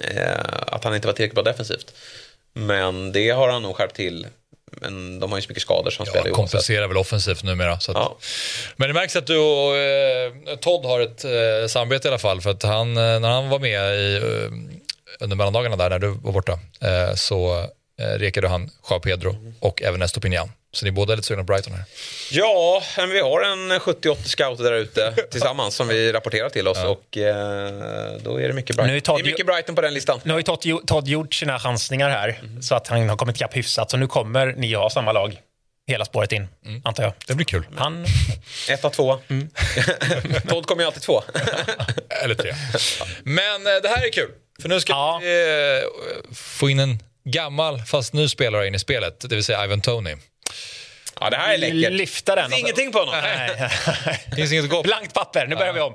[0.00, 1.94] Eh, att han inte var tillräckligt bra defensivt.
[2.52, 4.26] Men det har han nog skärpt till.
[4.72, 7.42] Men de har ju så mycket skador som han spelar Ja, ju kompenserar väl offensivt
[7.42, 7.80] numera.
[7.80, 8.16] Så att, Ja.
[8.76, 12.40] Men det märks att du och eh, Todd har ett eh, samarbete i alla fall.
[12.40, 14.52] För att han, eh, när han var med i, eh,
[15.20, 17.58] under mellandagarna där, när du var borta, eh, så
[18.00, 20.48] eh, rekade han Joao Pedro och även Estopinian.
[20.72, 21.84] Så ni båda är lite sugna på Brighton här.
[22.30, 26.78] Ja, men vi har en 70-80 scouter där ute tillsammans som vi rapporterar till oss.
[26.84, 28.86] Och eh, då är det mycket Brighton.
[28.90, 30.20] Nu är Todd det är mycket Brighton på den listan.
[30.24, 33.56] Nu har ju Todd, Todd gjort sina chansningar här, så att han har kommit ikapp
[33.56, 33.90] hyfsat.
[33.90, 35.38] Så nu kommer ni ha samma lag
[35.86, 36.48] hela spåret in,
[36.84, 37.12] antar jag.
[37.26, 37.66] Det blir kul.
[37.76, 38.06] Han,
[38.70, 39.18] Etta, tvåa.
[40.48, 41.22] Todd kommer ju alltid två.
[42.24, 42.54] Eller tre.
[43.22, 44.30] Men eh, det här är kul.
[44.62, 45.20] För nu ska Ja.
[45.22, 49.20] vi eh, få in en gammal fast ny spelare in i spelet.
[49.20, 50.14] Det vill säga Ivan Tony.
[51.20, 51.92] Ja, det här är läckert.
[51.92, 52.44] lyfta den.
[52.50, 53.14] Det finns ingenting på honom.
[53.22, 53.70] Nej.
[54.36, 54.82] Finns inget att gå.
[54.82, 55.94] Blankt papper, nu börjar vi om.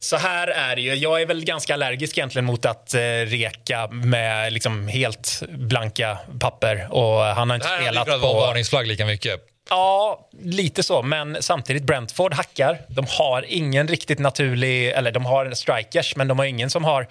[0.00, 0.94] Så här är det ju.
[0.94, 6.88] Jag är väl ganska allergisk egentligen mot att eh, reka med liksom helt blanka papper.
[6.90, 8.40] Och han har Det inte här hade spelat vara på...
[8.40, 9.40] varningsflagg lika mycket.
[9.70, 11.02] Ja, lite så.
[11.02, 12.80] Men samtidigt, Brentford hackar.
[12.88, 14.88] De har ingen riktigt naturlig...
[14.88, 17.06] Eller de har strikers, men de har ingen som har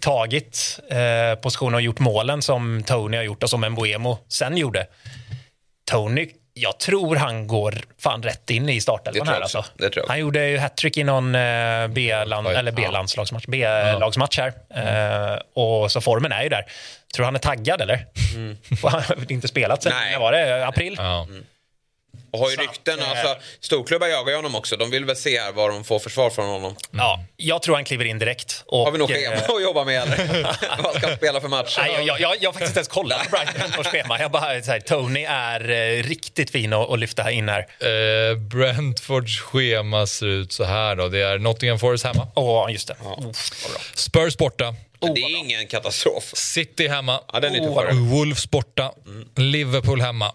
[0.00, 4.86] tagit eh, positioner och gjort målen som Tony har gjort och som Mbuemo sen gjorde.
[5.90, 6.28] Tony,
[6.60, 9.40] jag tror han går fan rätt in i startelvan här.
[9.40, 9.64] Alltså.
[10.08, 12.54] Han gjorde ju hattrick i någon eh, B-land, Oj.
[12.54, 14.52] eller B-landslagsmatch, B-lagsmatch här.
[15.34, 16.62] Eh, och så formen är ju där.
[17.14, 18.06] Tror du han är taggad eller?
[18.82, 20.66] Och han har inte spelat sen, när var det?
[20.66, 20.94] April?
[20.98, 21.26] Ja.
[22.30, 23.00] Och har ju rykten.
[23.00, 24.76] Alltså, storklubbar jagar ju honom också.
[24.76, 26.76] De vill väl se här vad de får försvar från honom.
[26.90, 28.62] Ja, jag tror han kliver in direkt.
[28.66, 30.42] Och, har vi något schema att jobba med eller?
[30.82, 31.80] vad ska han spela för matcher?
[31.80, 34.20] Nej, jag, jag, jag har faktiskt inte ens kollat på Brightons schema.
[34.20, 37.60] Jag bara, så här, Tony är eh, riktigt fin att, att lyfta in här.
[37.60, 41.08] Eh, Brentfords schema ser ut så här då.
[41.08, 42.28] Det är Nottingham Forest hemma.
[42.34, 42.96] Åh, just det.
[43.04, 43.32] Ja.
[43.94, 44.74] Spurs borta.
[45.00, 46.24] Oh, det är ingen katastrof.
[46.34, 47.20] City hemma.
[47.32, 48.92] Ja, den är oh, Wolves borta.
[49.06, 49.28] Mm.
[49.36, 50.32] Liverpool hemma.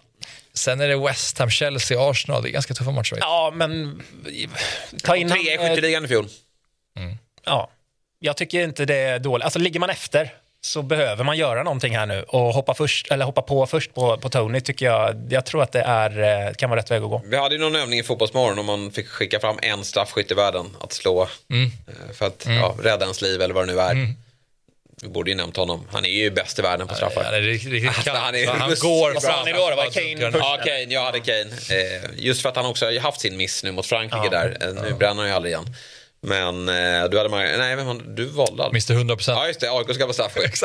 [0.54, 2.42] Sen är det West Ham, Chelsea, Arsenal.
[2.42, 3.16] Det är ganska tuffa matcher.
[3.20, 4.02] Ja, men...
[5.02, 5.30] Ta in...
[5.30, 6.28] Tre i skytteligan i fjol.
[6.98, 7.16] Mm.
[7.44, 7.70] Ja.
[8.18, 9.44] Jag tycker inte det är dåligt.
[9.44, 10.32] Alltså, ligger man efter
[10.64, 12.22] så behöver man göra någonting här nu.
[12.22, 15.72] Och hoppa, först, eller hoppa på först på, på Tony tycker jag, jag tror att
[15.72, 17.22] det är, eh, kan vara rätt väg att gå.
[17.24, 20.34] Vi hade ju någon övning i Fotbollsmorgon om man fick skicka fram en straffskytt i
[20.34, 21.70] världen att slå mm.
[21.86, 22.58] Eh, för att mm.
[22.58, 23.90] ja, rädda ens liv eller vad det nu är.
[23.90, 24.14] Mm.
[25.02, 25.88] Vi borde ju nämnt honom.
[25.92, 27.24] Han är ju bäst i världen på straffar.
[27.24, 29.34] Han, är riktigt, alltså, han, är, han går fram.
[29.38, 30.94] Han igår, var Kane Ja, Kane.
[30.94, 31.50] Jag hade Kane.
[31.70, 34.30] Eh, just för att han också har haft sin miss nu mot Frankrike ja.
[34.30, 34.56] där.
[34.60, 34.96] Eh, nu ja.
[34.96, 35.66] bränner han ju aldrig igen.
[36.24, 38.90] Men eh, du hade Mar Nej, men du valde aldrig.
[38.90, 39.70] Mr 100% Ja, just det.
[39.70, 40.62] AIKs gamla straffskytt.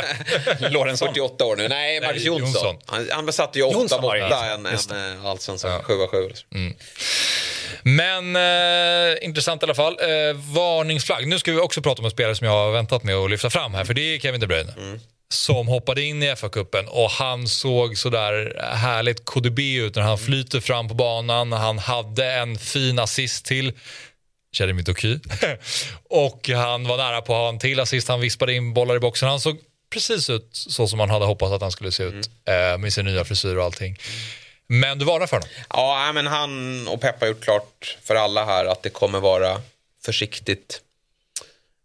[0.72, 1.08] Lorentzon.
[1.08, 1.68] 48 år nu.
[1.68, 2.48] Nej, Marcus Jonsson.
[2.48, 2.76] Jonsson.
[2.86, 5.72] Han, han besatte ju 8 borta en, en, en allsvenskan.
[5.72, 5.96] Ja.
[5.96, 6.44] 7-7.
[6.54, 6.74] Mm.
[7.84, 9.98] Men eh, intressant i alla fall.
[10.00, 11.28] Eh, varningsflagg.
[11.28, 13.50] Nu ska vi också prata om en spelare som jag har väntat med att lyfta
[13.50, 14.74] fram här, för det är Kevin De Bruyne.
[14.78, 15.00] Mm.
[15.34, 20.60] Som hoppade in i FA-cupen och han såg sådär härligt KDB ut när han flyter
[20.60, 21.52] fram på banan.
[21.52, 23.74] Han hade en fin assist till
[24.52, 25.20] Jeremy Doky.
[26.10, 28.08] och han var nära på att ha en till assist.
[28.08, 29.30] Han vispade in bollar i boxen.
[29.30, 29.58] Han såg
[29.90, 32.74] precis ut så som man hade hoppats att han skulle se ut mm.
[32.74, 33.98] eh, med sin nya frisyr och allting.
[34.68, 35.50] Men du varnar för honom?
[35.70, 39.62] Ja, men han och Pep har gjort klart för alla här att det kommer vara
[40.06, 40.82] försiktigt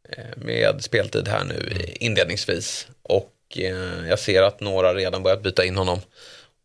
[0.08, 2.86] eh, med speltid här nu inledningsvis.
[3.02, 6.00] Och eh, jag ser att några redan börjat byta in honom.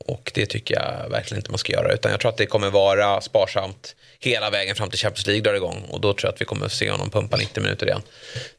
[0.06, 1.94] Och det tycker jag verkligen inte man ska göra.
[1.94, 5.54] Utan jag tror att det kommer vara sparsamt hela vägen fram till Champions League drar
[5.54, 5.86] igång.
[5.90, 8.02] Och då tror jag att vi kommer att se honom pumpa 90 minuter igen.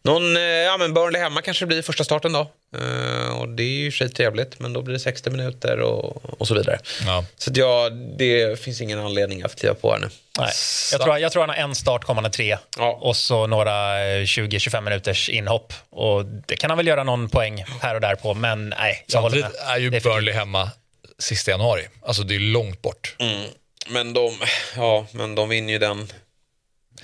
[0.03, 2.51] Någon, eh, ja men Burnley hemma kanske blir första starten då.
[2.76, 6.49] Uh, och det är ju sig trevligt, men då blir det 60 minuter och, och
[6.49, 6.78] så vidare.
[7.07, 7.24] Ja.
[7.36, 10.09] Så ja, det finns ingen anledning att kliva på här nu.
[10.38, 10.51] Nej.
[10.93, 12.99] Jag, tror, jag tror han har en start kommande tre ja.
[13.01, 15.72] och så några 20-25 eh, minuters inhopp.
[15.91, 19.05] Och det kan han väl göra någon poäng här och där på, men nej.
[19.09, 20.70] Samtidigt är ju Burnley hemma
[21.22, 21.88] sista januari.
[22.02, 23.16] Alltså det är långt bort.
[23.18, 23.48] Mm.
[23.88, 24.32] Men de,
[24.76, 26.08] ja, men de vinner ju den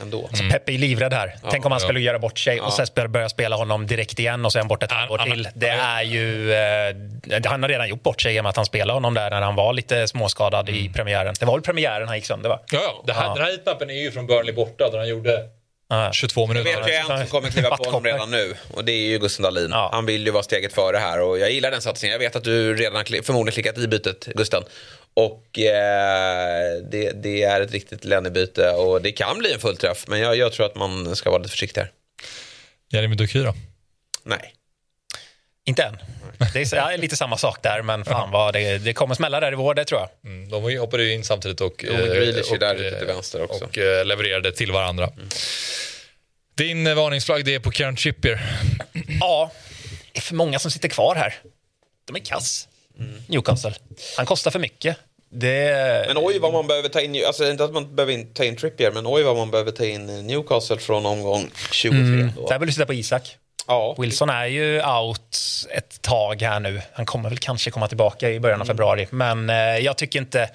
[0.00, 0.26] ändå.
[0.26, 1.34] Alltså, Peppe är livrädd här.
[1.42, 4.44] Ja, Tänk om han skulle göra bort sig och sen börja spela honom direkt igen
[4.44, 5.48] och sen bort ett halvår till.
[5.54, 6.52] Det är ju...
[6.52, 9.54] Eh, han har redan gjort bort sig genom att han spelade honom där när han
[9.54, 10.80] var lite småskadad mm.
[10.80, 11.34] i premiären.
[11.40, 12.60] Det var väl premiären han gick sönder va?
[12.72, 13.02] Ja, ja.
[13.06, 15.48] Det här, Den här heatmappen är ju från Burnley borta där han gjorde
[16.12, 16.70] 22 minuter.
[16.70, 19.18] Jag vet ju en som kommer kliva på honom redan nu och det är ju
[19.18, 19.70] Gusten Dahlin.
[19.70, 19.91] Ja.
[19.93, 22.12] Han vill ju vara steget före här och jag gillar den satsningen.
[22.12, 24.62] Jag vet att du redan har förmodligen klickat i bytet, Gusten.
[25.14, 30.05] Och eh, det, det, är ett riktigt Lenny-byte och det kan bli en fullträff.
[30.09, 31.91] Men jag, jag, tror att man ska vara lite försiktig här.
[32.91, 33.55] Jeremy Doky då?
[34.24, 34.53] Nej.
[35.66, 35.96] Inte än.
[36.52, 39.52] Det är, ja, lite samma sak där, men fan vad det, det kommer smälla där
[39.52, 40.32] i vår, det tror jag.
[40.32, 43.64] Mm, de hoppade ju in samtidigt och, jo, och, och, där lite till vänster också.
[43.64, 45.04] och uh, levererade till varandra.
[45.06, 45.28] Mm.
[46.54, 48.40] Din varningsflagg det är på Kieran Trippier.
[49.20, 49.50] Ja,
[50.12, 51.34] det är för många som sitter kvar här.
[52.04, 52.68] De är kass.
[52.98, 53.22] Mm.
[53.26, 53.74] Newcastle.
[54.16, 54.96] Han kostar för mycket.
[55.28, 56.04] Det...
[56.06, 58.92] Men oj vad man behöver ta in, alltså inte att man behöver ta in Trippier,
[58.92, 61.98] men oj vad man behöver ta in Newcastle från omgång 23.
[61.98, 62.30] Mm.
[62.48, 63.36] Där vill du sitta på Isak.
[63.66, 63.94] Ja.
[63.98, 65.36] Wilson är ju out
[65.70, 66.82] ett tag här nu.
[66.92, 68.74] Han kommer väl kanske komma tillbaka i början av mm.
[68.74, 70.50] februari, men eh, jag tycker inte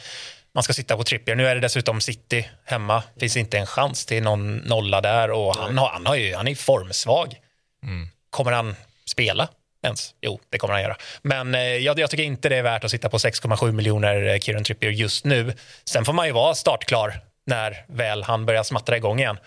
[0.53, 1.35] man ska sitta på Trippier.
[1.35, 3.03] Nu är det dessutom City hemma.
[3.19, 6.47] Finns inte en chans till någon nolla där och han, har, han, har ju, han
[6.47, 7.35] är formsvag.
[7.83, 8.07] Mm.
[8.29, 9.49] Kommer han spela?
[9.83, 10.15] ens.
[10.21, 10.97] Jo, det kommer han göra.
[11.21, 14.39] Men eh, jag, jag, tycker inte det är värt att sitta på 6,7 miljoner eh,
[14.39, 15.53] Kieran Trippier just nu.
[15.85, 19.37] Sen får man ju vara startklar när väl han börjar smattra igång igen.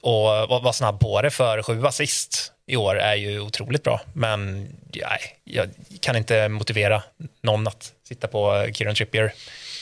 [0.00, 0.22] Och
[0.62, 4.00] vara snabb på det, för sju assist i år är ju otroligt bra.
[4.12, 7.02] Men nej, jag kan inte motivera
[7.40, 9.32] någon att sitta på eh, Kieran Trippier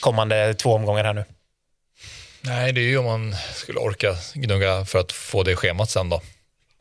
[0.00, 1.24] kommande två omgångar här nu.
[2.40, 6.08] Nej, det är ju om man skulle orka gnugga för att få det schemat sen
[6.08, 6.22] då.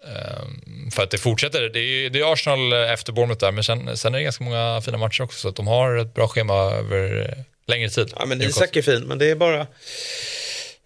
[0.08, 1.62] Ehm, för att det fortsätter.
[1.70, 4.82] Det är, det är Arsenal efter Bournemouth där, men sen, sen är det ganska många
[4.82, 5.39] fina matcher också.
[5.39, 7.34] Så att de har ett bra schema över
[7.66, 8.14] längre tid.
[8.16, 9.68] Ja, men Isak är fin, men det är bara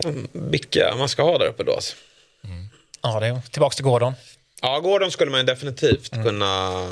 [0.05, 1.74] um, vilka man ska ha där uppe då.
[1.74, 1.95] Alltså.
[2.43, 2.70] Mm.
[3.01, 4.13] Ja, det är tillbaka till Gordon.
[4.68, 6.26] Ja, Gordon skulle man definitivt mm.
[6.26, 6.84] kunna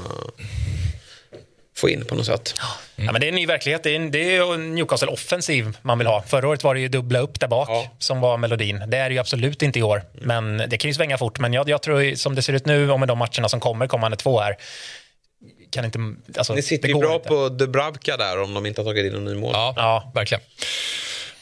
[1.77, 2.53] få in på något sätt.
[2.97, 3.05] Mm.
[3.05, 3.83] Ja, men det är en ny verklighet.
[3.83, 6.21] Det är, det är Newcastle offensiv man vill ha.
[6.21, 7.91] Förra året var det ju dubbla upp där bak ja.
[7.99, 8.83] som var melodin.
[8.87, 10.03] Det är det ju absolut inte i år.
[10.13, 11.39] Men det kan ju svänga fort.
[11.39, 13.87] Men jag, jag tror som det ser ut nu och med de matcherna som kommer
[13.87, 14.57] kommande två här
[15.75, 15.99] kan inte,
[16.37, 17.27] alltså, Ni sitter ju bra inte.
[17.27, 19.51] på Dubravka där om de inte har tagit in någon ny mål.
[19.53, 20.11] Ja, ja.
[20.15, 20.43] verkligen.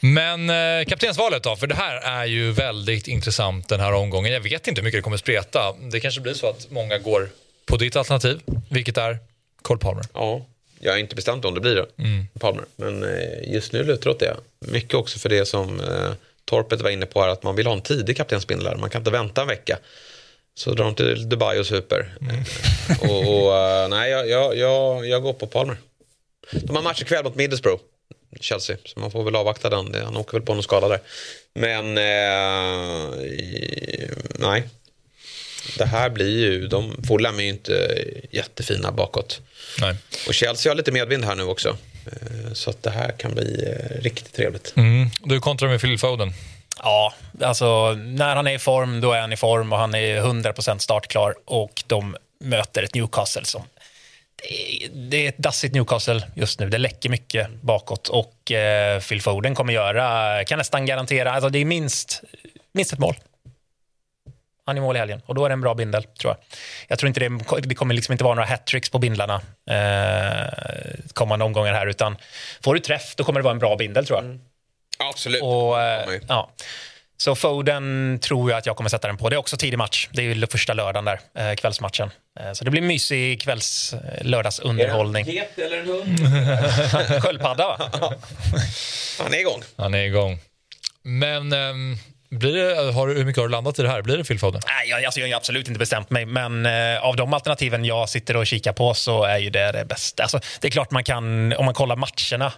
[0.04, 1.56] Men eh, kaptensvalet då?
[1.56, 4.32] För det här är ju väldigt intressant den här omgången.
[4.32, 5.74] Jag vet inte hur mycket det kommer spreta.
[5.92, 7.28] Det kanske blir så att många går
[7.66, 8.40] på ditt alternativ,
[8.70, 9.18] vilket är
[9.62, 10.04] Cole Palmer.
[10.14, 10.46] Ja,
[10.80, 12.26] jag är inte bestämt om det blir det, mm.
[12.40, 12.64] Palmer.
[12.76, 14.36] Men eh, just nu lutar åt det.
[14.58, 16.12] Mycket också för det som eh,
[16.44, 18.78] Torpet var inne på här, att man vill ha en tidig kaptensbindel.
[18.78, 19.78] Man kan inte vänta en vecka.
[20.54, 22.14] Så drar de till Dubai och super.
[22.20, 22.44] Mm.
[23.00, 25.76] och, och uh, nej, jag, jag, jag, jag går på Palmer.
[26.50, 27.80] De har match ikväll mot Middlesbrough.
[28.40, 29.94] Chelsea, så man får väl avvakta den.
[30.04, 31.00] Han åker väl på någon skada där.
[31.54, 33.14] Men eh,
[34.38, 34.68] nej.
[35.78, 39.40] Det här blir ju, de Fulham är ju inte jättefina bakåt.
[39.80, 39.96] Nej.
[40.28, 41.76] Och Chelsea har lite medvind här nu också.
[42.06, 44.72] Eh, så att det här kan bli eh, riktigt trevligt.
[44.76, 45.10] Mm.
[45.24, 46.32] Du kontrar med Phil Foden.
[46.82, 50.20] Ja, alltså när han är i form, då är han i form och han är
[50.20, 53.62] 100% startklar och de möter ett Newcastle som
[54.92, 56.68] det är ett dassigt Newcastle just nu.
[56.68, 61.58] Det läcker mycket bakåt och eh, Phil Foden kommer göra, kan nästan garantera, alltså det
[61.58, 62.22] är minst,
[62.72, 63.14] minst ett mål.
[64.66, 66.36] Han är mål i helgen och då är det en bra bindel, tror jag.
[66.88, 69.40] Jag tror inte det, det kommer liksom inte vara några hattricks på bindlarna
[69.70, 70.46] eh,
[71.12, 72.16] kommande omgångar här, utan
[72.60, 74.24] får du träff, då kommer det vara en bra bindel, tror jag.
[74.24, 74.40] Mm.
[74.98, 75.42] Absolut.
[75.42, 76.50] Och, eh, ja.
[77.16, 79.28] Så Foden tror jag att jag kommer sätta den på.
[79.28, 80.08] Det är också tidig match.
[80.12, 82.10] Det är ju första lördagen där, eh, kvällsmatchen.
[82.40, 85.28] Eh, så det blir mysig kvälls eh, lördagsunderhållning.
[85.28, 87.22] Är det en get eller en hund?
[87.22, 87.90] Sköldpadda, va?
[89.18, 89.62] Han är igång.
[89.76, 90.38] Han är igång.
[91.02, 91.98] Men um,
[92.30, 94.02] blir det, har, hur mycket har du landat i det här?
[94.02, 94.60] Blir det Phil Foden?
[94.66, 96.26] Nej, jag, alltså, jag har absolut inte bestämt mig.
[96.26, 99.84] Men eh, av de alternativen jag sitter och kikar på så är ju det det
[99.84, 100.22] bästa.
[100.22, 102.52] Alltså, det är klart man kan, om man kollar matcherna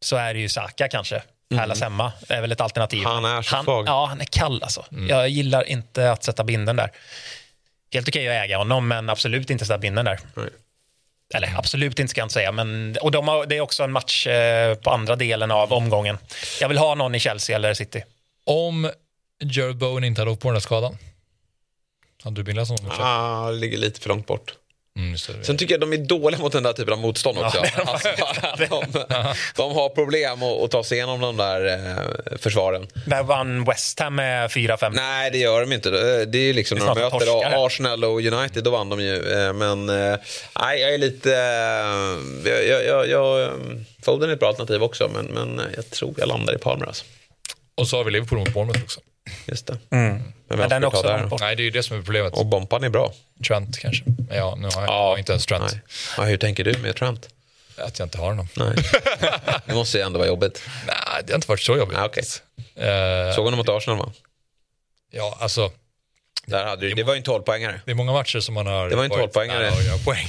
[0.00, 1.22] så är det ju Saka kanske.
[1.50, 1.80] Mm.
[1.80, 3.04] hemma är väl ett alternativ.
[3.04, 3.88] Han är så han, svag.
[3.88, 4.84] Ja, han är kall alltså.
[4.92, 5.08] Mm.
[5.08, 6.90] Jag gillar inte att sätta binden där.
[7.92, 10.20] Helt okej att äga honom, men absolut inte sätta binden där.
[10.34, 10.48] Nej.
[11.34, 12.52] Eller absolut inte ska jag inte säga.
[12.52, 16.18] Men, och de har, det är också en match eh, på andra delen av omgången.
[16.60, 18.04] Jag vill ha någon i Chelsea eller City.
[18.44, 18.90] Om
[19.40, 20.98] Jared Bowen inte hade åkt på den här skadan,
[22.24, 22.92] hade du bildat honom?
[22.98, 24.54] Ah, ligger lite för långt bort.
[24.98, 27.58] Mm, Sen tycker jag de är dåliga mot den där typen av motstånd också.
[27.76, 28.08] Ja, alltså,
[28.58, 32.86] de, de, har problem att, att, ta sig igenom de där eh, försvaren.
[33.06, 34.92] Där vann West Ham med 4-5.
[34.94, 35.90] Nej, det gör de inte.
[36.24, 37.66] Det är liksom det är när de möter torskare.
[37.66, 39.32] Arsenal och United, då vann de ju.
[39.32, 40.18] Eh, men eh,
[40.60, 41.32] nej, jag är lite...
[41.32, 43.52] Eh, jag, jag, jag,
[44.02, 46.86] Foden är ett bra alternativ också, men, men jag tror jag landar i Palmer.
[46.86, 47.04] Alltså.
[47.74, 49.00] Och så har vi Liverpool mot Bournemouth också.
[49.46, 49.78] Just det.
[49.90, 50.22] Mm.
[50.48, 51.28] Men, men den är också där?
[51.40, 52.32] Nej, det är ju det som är problemet.
[52.32, 53.12] Och Bompan är bra.
[53.48, 54.04] Trent kanske.
[54.30, 55.18] Ja, nu har jag, ja.
[55.18, 55.76] inte ens Trent.
[56.16, 57.28] Ja, hur tänker du med Trent?
[57.76, 58.48] Att jag inte har honom.
[58.56, 58.74] Nej.
[59.66, 60.62] Det måste ju ändå vara jobbigt.
[60.86, 61.98] Nej, det har inte varit så jobbigt.
[61.98, 62.22] Ah, okay.
[62.22, 64.12] uh, Såg honom mot Arsenal va?
[65.10, 65.70] Ja, alltså.
[66.46, 67.80] Där hade du, det var ju en 12-poängare.
[67.84, 68.88] Det är många matcher som man har...
[68.88, 69.72] Det var en 12-poängare.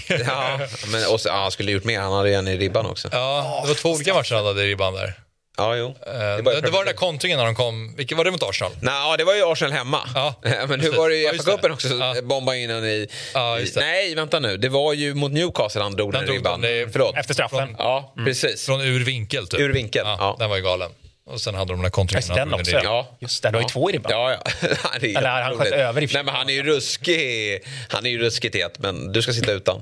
[0.28, 0.60] Ja,
[0.92, 2.00] men, och så, ja, han skulle gjort mer.
[2.00, 3.10] Han hade en i ribban också.
[3.12, 5.14] Ja, det var två olika matcher han hade i ribban där.
[5.60, 5.96] Ja, jo.
[6.06, 7.96] Det, det, var, det var den där kontringen när de kom.
[7.98, 8.72] Vilket var det mot Arsenal?
[8.82, 10.00] Nej, det var ju Arsenal hemma.
[10.16, 10.36] Ja,
[10.68, 12.16] Men nu var det ju FA-cupen också, ja.
[12.24, 13.08] bomba in den i...
[13.34, 14.58] Ja, nej, vänta nu.
[14.58, 16.62] Det var ju mot Newcastle han drog den, den ribban.
[16.92, 17.18] Förlåt.
[17.18, 17.58] Efter straffen.
[17.58, 18.26] Från, ja, mm.
[18.26, 18.66] precis.
[18.66, 19.60] Från ur vinkel, typ.
[19.60, 20.16] Ur vinkel, ja.
[20.20, 20.36] ja.
[20.40, 20.90] Den var ju galen.
[21.30, 22.36] Och sen hade de den där kontringen.
[22.36, 22.80] Den också.
[22.84, 23.08] Ja.
[23.20, 24.12] Just det, du har ju två i ribban.
[24.12, 24.52] Ja, ja.
[24.84, 27.64] han är Eller han sköt över i Nej, men han är ju ruskig.
[27.90, 29.82] Han är ju ruskigt het, men du ska sitta utan.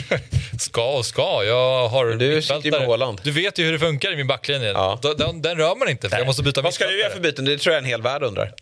[0.60, 1.44] ska och ska.
[1.44, 3.20] Jag har du sitter ju med Håland.
[3.24, 4.72] Du vet ju hur det funkar i min backlinje.
[4.72, 4.98] Ja.
[5.18, 7.44] Den, den rör man inte, för jag måste byta Vad ska du göra för byten?
[7.44, 8.54] Det tror jag en hel värld undrar.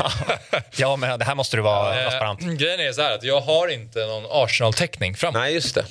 [0.76, 2.40] ja, men det här måste du vara transparent.
[2.40, 5.40] Grejen är så här att jag har inte någon Arsenal-täckning framåt.
[5.40, 5.84] Nej, just det.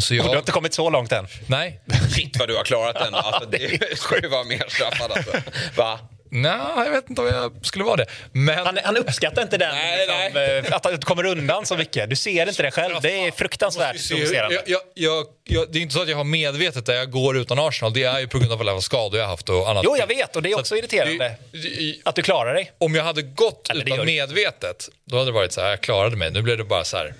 [0.00, 0.24] Så jag...
[0.26, 1.26] Du har inte kommit så långt än?
[1.46, 1.80] Nej.
[2.14, 3.14] Shit vad du har klarat den.
[3.14, 5.32] Alltså, det skulle vara mer straffad alltså.
[5.76, 5.98] Va?
[6.30, 8.06] Nej, jag vet inte om jag skulle vara det.
[8.32, 8.66] Men...
[8.66, 10.58] Han, han uppskattar inte den, nej, liksom, nej.
[10.58, 12.10] Eh, att du kommer undan så mycket.
[12.10, 12.94] Du ser inte det själv.
[13.02, 14.62] Det är fruktansvärt provocerande.
[14.66, 17.58] Jag, jag, jag, det är inte så att jag har medvetet där jag går utan
[17.58, 17.92] Arsenal.
[17.92, 19.84] Det är ju på grund av alla skador jag har haft och annat.
[19.86, 20.36] Jo, jag vet.
[20.36, 21.34] Och det är också så irriterande.
[21.52, 22.72] Det, att du klarar dig.
[22.78, 26.16] Om jag hade gått Eller, utan medvetet, då hade det varit så här, jag klarade
[26.16, 26.30] mig.
[26.30, 27.14] Nu blev det bara så här,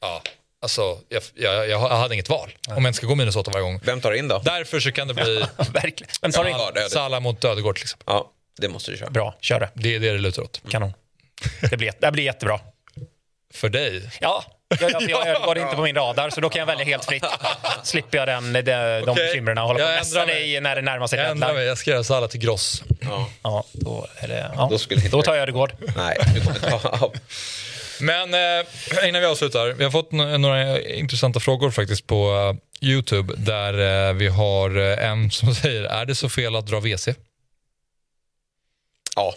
[0.00, 0.22] ja
[0.62, 2.76] Alltså, jag, jag, jag hade inget val Nej.
[2.76, 3.80] om jag inte ska gå Minnesota varje gång.
[3.84, 4.38] Vem tar in då?
[4.38, 5.44] Därför så kan det bli...
[5.56, 6.12] Verkligen.
[6.22, 6.56] Vem tar in?
[6.74, 7.78] Ja, Salah mot Dödegård.
[7.78, 8.00] Liksom.
[8.06, 9.10] Ja, det måste du köra.
[9.10, 9.70] Bra, kör det.
[9.74, 10.62] Det är det det lutar åt.
[10.68, 10.92] Kanon.
[11.70, 12.60] Det blir, det blir jättebra.
[13.54, 14.10] För dig?
[14.20, 14.44] Ja,
[14.80, 17.24] jag, jag, jag var inte på min radar, så då kan jag välja helt fritt.
[17.82, 19.26] Slipper jag den, de, de okay.
[19.26, 21.78] bekymren och hålla på och mässa dig när det närmar sig Jag ändrar mig, jag
[21.78, 22.82] ska göra Salah till Gross.
[23.00, 24.68] Ja, ja då, är det, ja.
[24.70, 25.72] då, då tar jag Ödegård.
[25.96, 27.12] Nej, du kommer ta...
[28.00, 33.34] Men eh, innan vi avslutar, vi har fått några intressanta frågor faktiskt på uh, Youtube
[33.36, 37.08] där uh, vi har uh, en som säger, är det så fel att dra WC?
[39.16, 39.34] Ja,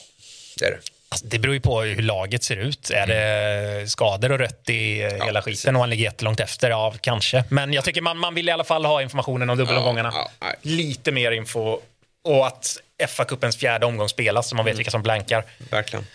[0.60, 0.80] det är det.
[1.10, 2.90] Alltså, det beror ju på hur laget ser ut.
[2.90, 6.70] Är det skador och rött i ja, hela skiten och han ligger jättelångt efter?
[6.70, 7.44] Ja, kanske.
[7.50, 10.12] Men jag tycker man, man vill i alla fall ha informationen om dubbelomgångarna.
[10.14, 11.80] Ja, ja, Lite mer info.
[12.24, 15.44] Och att FA-cupens fjärde omgång spelas så man vet vilka som blankar.
[15.70, 16.06] Verkligen.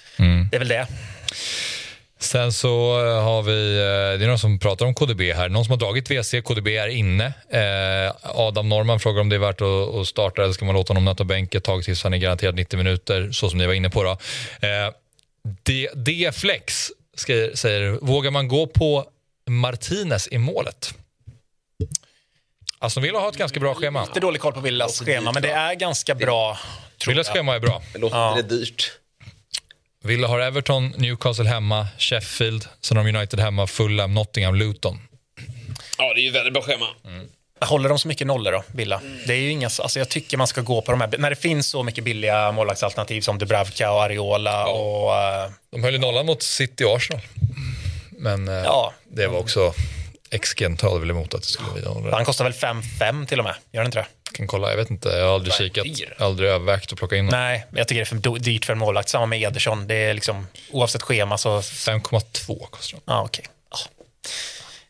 [0.50, 0.86] Det är väl det.
[2.20, 5.48] Sen så eh, har vi, eh, det är någon som pratar om KDB här.
[5.48, 7.26] Någon som har dragit WC, KDB är inne.
[7.50, 10.90] Eh, Adam Norman frågar om det är värt att, att starta eller ska man låta
[10.90, 13.74] honom nöta bänk ett tag tills han är garanterad 90 minuter, så som ni var
[13.74, 14.02] inne på.
[14.02, 14.10] Då.
[14.66, 14.92] Eh,
[15.94, 16.90] D-flex
[17.54, 19.04] säger, vågar man gå på
[19.48, 20.94] Martinez i målet?
[22.78, 24.04] Aston Villa har ett ganska bra schema.
[24.04, 26.58] Lite dålig koll på Villas schema, men det är ganska bra.
[27.06, 27.82] Villas schema är bra.
[27.92, 28.34] Det låter Ja.
[28.36, 28.92] det dyrt.
[30.04, 34.98] Villa har Everton, Newcastle hemma, Sheffield, sen har de United hemma, Fulham, Nottingham, Luton.
[35.98, 36.86] Ja, det är ju väldigt bra schema.
[37.60, 39.00] Håller de så mycket nollor då, Villa?
[39.26, 41.36] Det är ju inga, alltså jag tycker man ska gå på de här, när det
[41.36, 45.14] finns så mycket billiga målvaktsalternativ som Dubravka och Ariola och...
[45.16, 47.22] eh, De höll ju nollan mot City och Arsenal.
[48.10, 48.92] Men eh, Ja.
[49.10, 49.72] det var också...
[50.40, 53.54] XG talade väl emot att det skulle bli han kostar väl 5-5 till och med,
[53.72, 54.06] gör det inte det?
[54.32, 56.14] Kan kolla, jag vet inte, jag har aldrig kikat, dyr?
[56.18, 57.40] aldrig övervägt att plocka in honom.
[57.40, 59.08] Nej, men jag tycker det är för dyrt för en målvakt.
[59.08, 59.86] Samma med Ederson.
[59.86, 61.60] Det är liksom, oavsett schema så...
[61.60, 63.16] 5,2 kostar han.
[63.16, 63.44] Ja, okej.
[63.70, 63.76] Ja.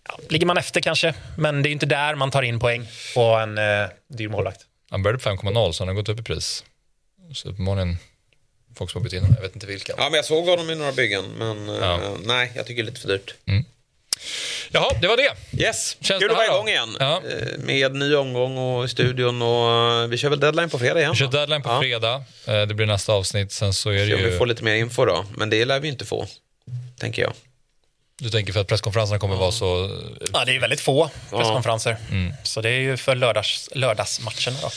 [0.08, 2.86] Ja, ligger man efter kanske, men det är ju inte där man tar in poäng
[3.14, 4.60] på en eh, dyr målvakt.
[4.90, 6.64] Han började på 5,0 så han har gått upp i pris.
[7.34, 7.98] Så uppenbarligen
[8.76, 9.92] folk som har bytt in honom, jag vet inte vilka.
[9.96, 11.94] Ja, men jag såg honom i några byggen, men Ja.
[12.02, 13.34] eh, nej, jag tycker det är lite för dyrt.
[14.70, 15.62] Jaha, det var det.
[15.62, 16.96] Yes, Känns kul att vara igång igen.
[17.00, 17.22] Ja.
[17.30, 19.70] Eh, Med ny omgång och studion och
[20.02, 21.12] eh, vi kör väl deadline på fredag igen?
[21.12, 21.80] Vi kör deadline på Ja.
[21.80, 23.52] fredag, Eh, det blir nästa avsnitt.
[23.52, 24.38] Sen så är det om vi ju...
[24.38, 26.26] får lite mer info då, men det lär vi inte få,
[27.00, 27.32] tänker jag.
[28.20, 29.90] Du tänker för att presskonferenserna kommer vara så...
[30.32, 31.96] Ja, det är väldigt få presskonferenser.
[32.44, 34.70] Så det är ju för lördags, lördagsmatcherna då.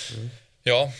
[0.63, 0.91] Ja.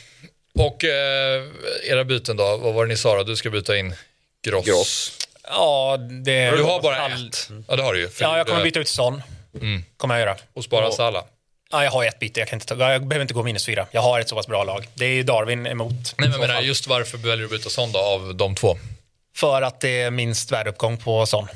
[0.55, 1.43] Och eh,
[1.83, 3.23] era byten då, vad var det ni sa då?
[3.23, 3.95] Du ska byta in
[4.43, 4.65] Gross.
[4.65, 5.11] Gross.
[5.51, 6.51] Ja, det...
[6.51, 7.49] Du har bara All- ett.
[7.67, 8.09] Ja, det har du ju.
[8.09, 9.21] För Ja, jag kommer byta ut Son.
[9.97, 10.35] Kommer jag göra.
[10.53, 11.23] Och spara Salah.
[11.71, 12.39] Ja, jag har ett byte.
[12.39, 13.85] Jag, kan inte ta, jag behöver inte gå minus fyra.
[13.91, 14.87] Jag har ett så pass bra lag.
[14.93, 15.91] Det är ju Darwin emot.
[15.91, 18.77] Nej, men jag menar, just varför väljer du att byta Son då, av de två?
[19.35, 21.47] För att det är minst värdeuppgång på Son.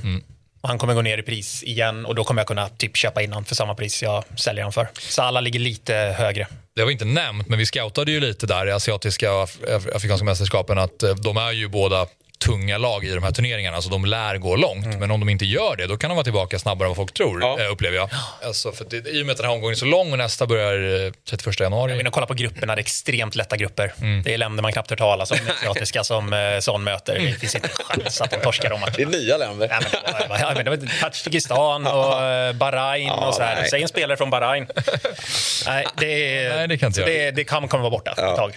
[0.62, 3.22] Och han kommer gå ner i pris igen och då kommer jag kunna typ köpa
[3.22, 4.88] in honom för samma pris jag säljer honom för.
[5.00, 6.48] Så alla ligger lite högre.
[6.76, 9.96] Det var inte nämnt, men vi scoutade ju lite där i asiatiska och af- af-
[9.96, 12.08] afrikanska mästerskapen att eh, de är ju båda
[12.40, 14.86] tunga lag i de här turneringarna, så de lär gå långt.
[15.00, 17.14] Men om de inte gör det, då kan de vara tillbaka snabbare än vad folk
[17.14, 17.60] tror, Ja.
[17.62, 18.10] eh, upplever jag.
[18.46, 20.46] Alltså, för det, I och med att den här omgången är så lång och nästa
[20.48, 21.92] börjar eh, 31 januari.
[21.92, 23.94] Jag vill kolla på grupperna, det är extremt lätta grupper.
[24.02, 24.24] Mm.
[24.24, 27.20] Det är länder man knappt hört talas om, asiatiska som eh, Son möter.
[27.20, 28.96] Det finns inte en chans att de torskar de matcherna.
[28.98, 29.68] Det är nya länder.
[29.68, 33.64] Nej, men, ja, men det var Tadzjikistan och eh, Bahrain och så här.
[33.64, 34.68] Säg en spelare från Bahrain.
[35.66, 38.54] Nej, det, är- Nej, det kan inte det, det kan kommer vara borta ett tag.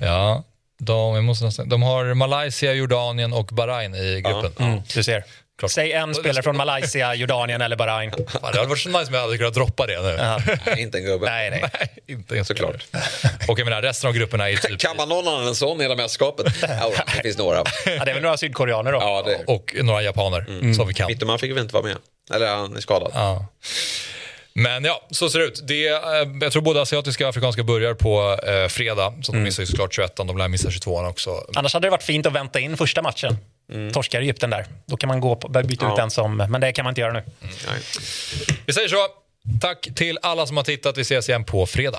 [0.00, 0.44] Ja,
[0.84, 4.66] de, jag måste nästan, de har Malaysia, Jordanien och Bahrain i gruppen.
[4.66, 5.24] Mm, du ser.
[5.58, 5.70] Klart.
[5.70, 8.10] Säg en spelare från Malaysia, Jordanien eller Bahrain.
[8.10, 10.16] Fan, det hade varit så nice om jag hade kunnat droppa det nu.
[10.66, 11.26] Nej, inte en gubbe.
[11.26, 11.64] Nej, nej.
[11.72, 12.84] Nej, inte ens Såklart.
[13.48, 14.80] Och jag menar, resten av grupperna är typ...
[14.80, 16.54] Kan man någon annan än sån i hela mästerskapet?
[16.62, 17.56] Ja, det finns några.
[17.86, 18.98] Ja, det är väl några sydkoreaner då.
[18.98, 19.52] Ja, det.
[19.52, 21.06] Och några japaner som vi kan.
[21.06, 21.96] Mitteman fick väl inte vara med?
[22.34, 23.10] Eller han är skadad.
[23.14, 23.46] Ja.
[24.54, 25.60] Men ja, så ser det ut.
[25.66, 25.98] Det, eh,
[26.40, 29.94] jag tror både asiatiska och afrikanska börjar på eh, fredag, så de missar ju såklart
[29.94, 31.30] 21 de lär missa 22 också.
[31.54, 33.36] Annars hade det varit fint att vänta in första matchen.
[33.92, 34.66] Torskar Egypten där.
[34.86, 35.96] Då kan man gå på, byta ut Ja.
[35.96, 36.36] den som...
[36.36, 37.22] Men det kan man inte göra nu.
[37.40, 37.80] Nej.
[38.66, 38.96] Vi säger så.
[39.60, 40.98] Tack till alla som har tittat.
[40.98, 41.98] Vi ses igen på fredag.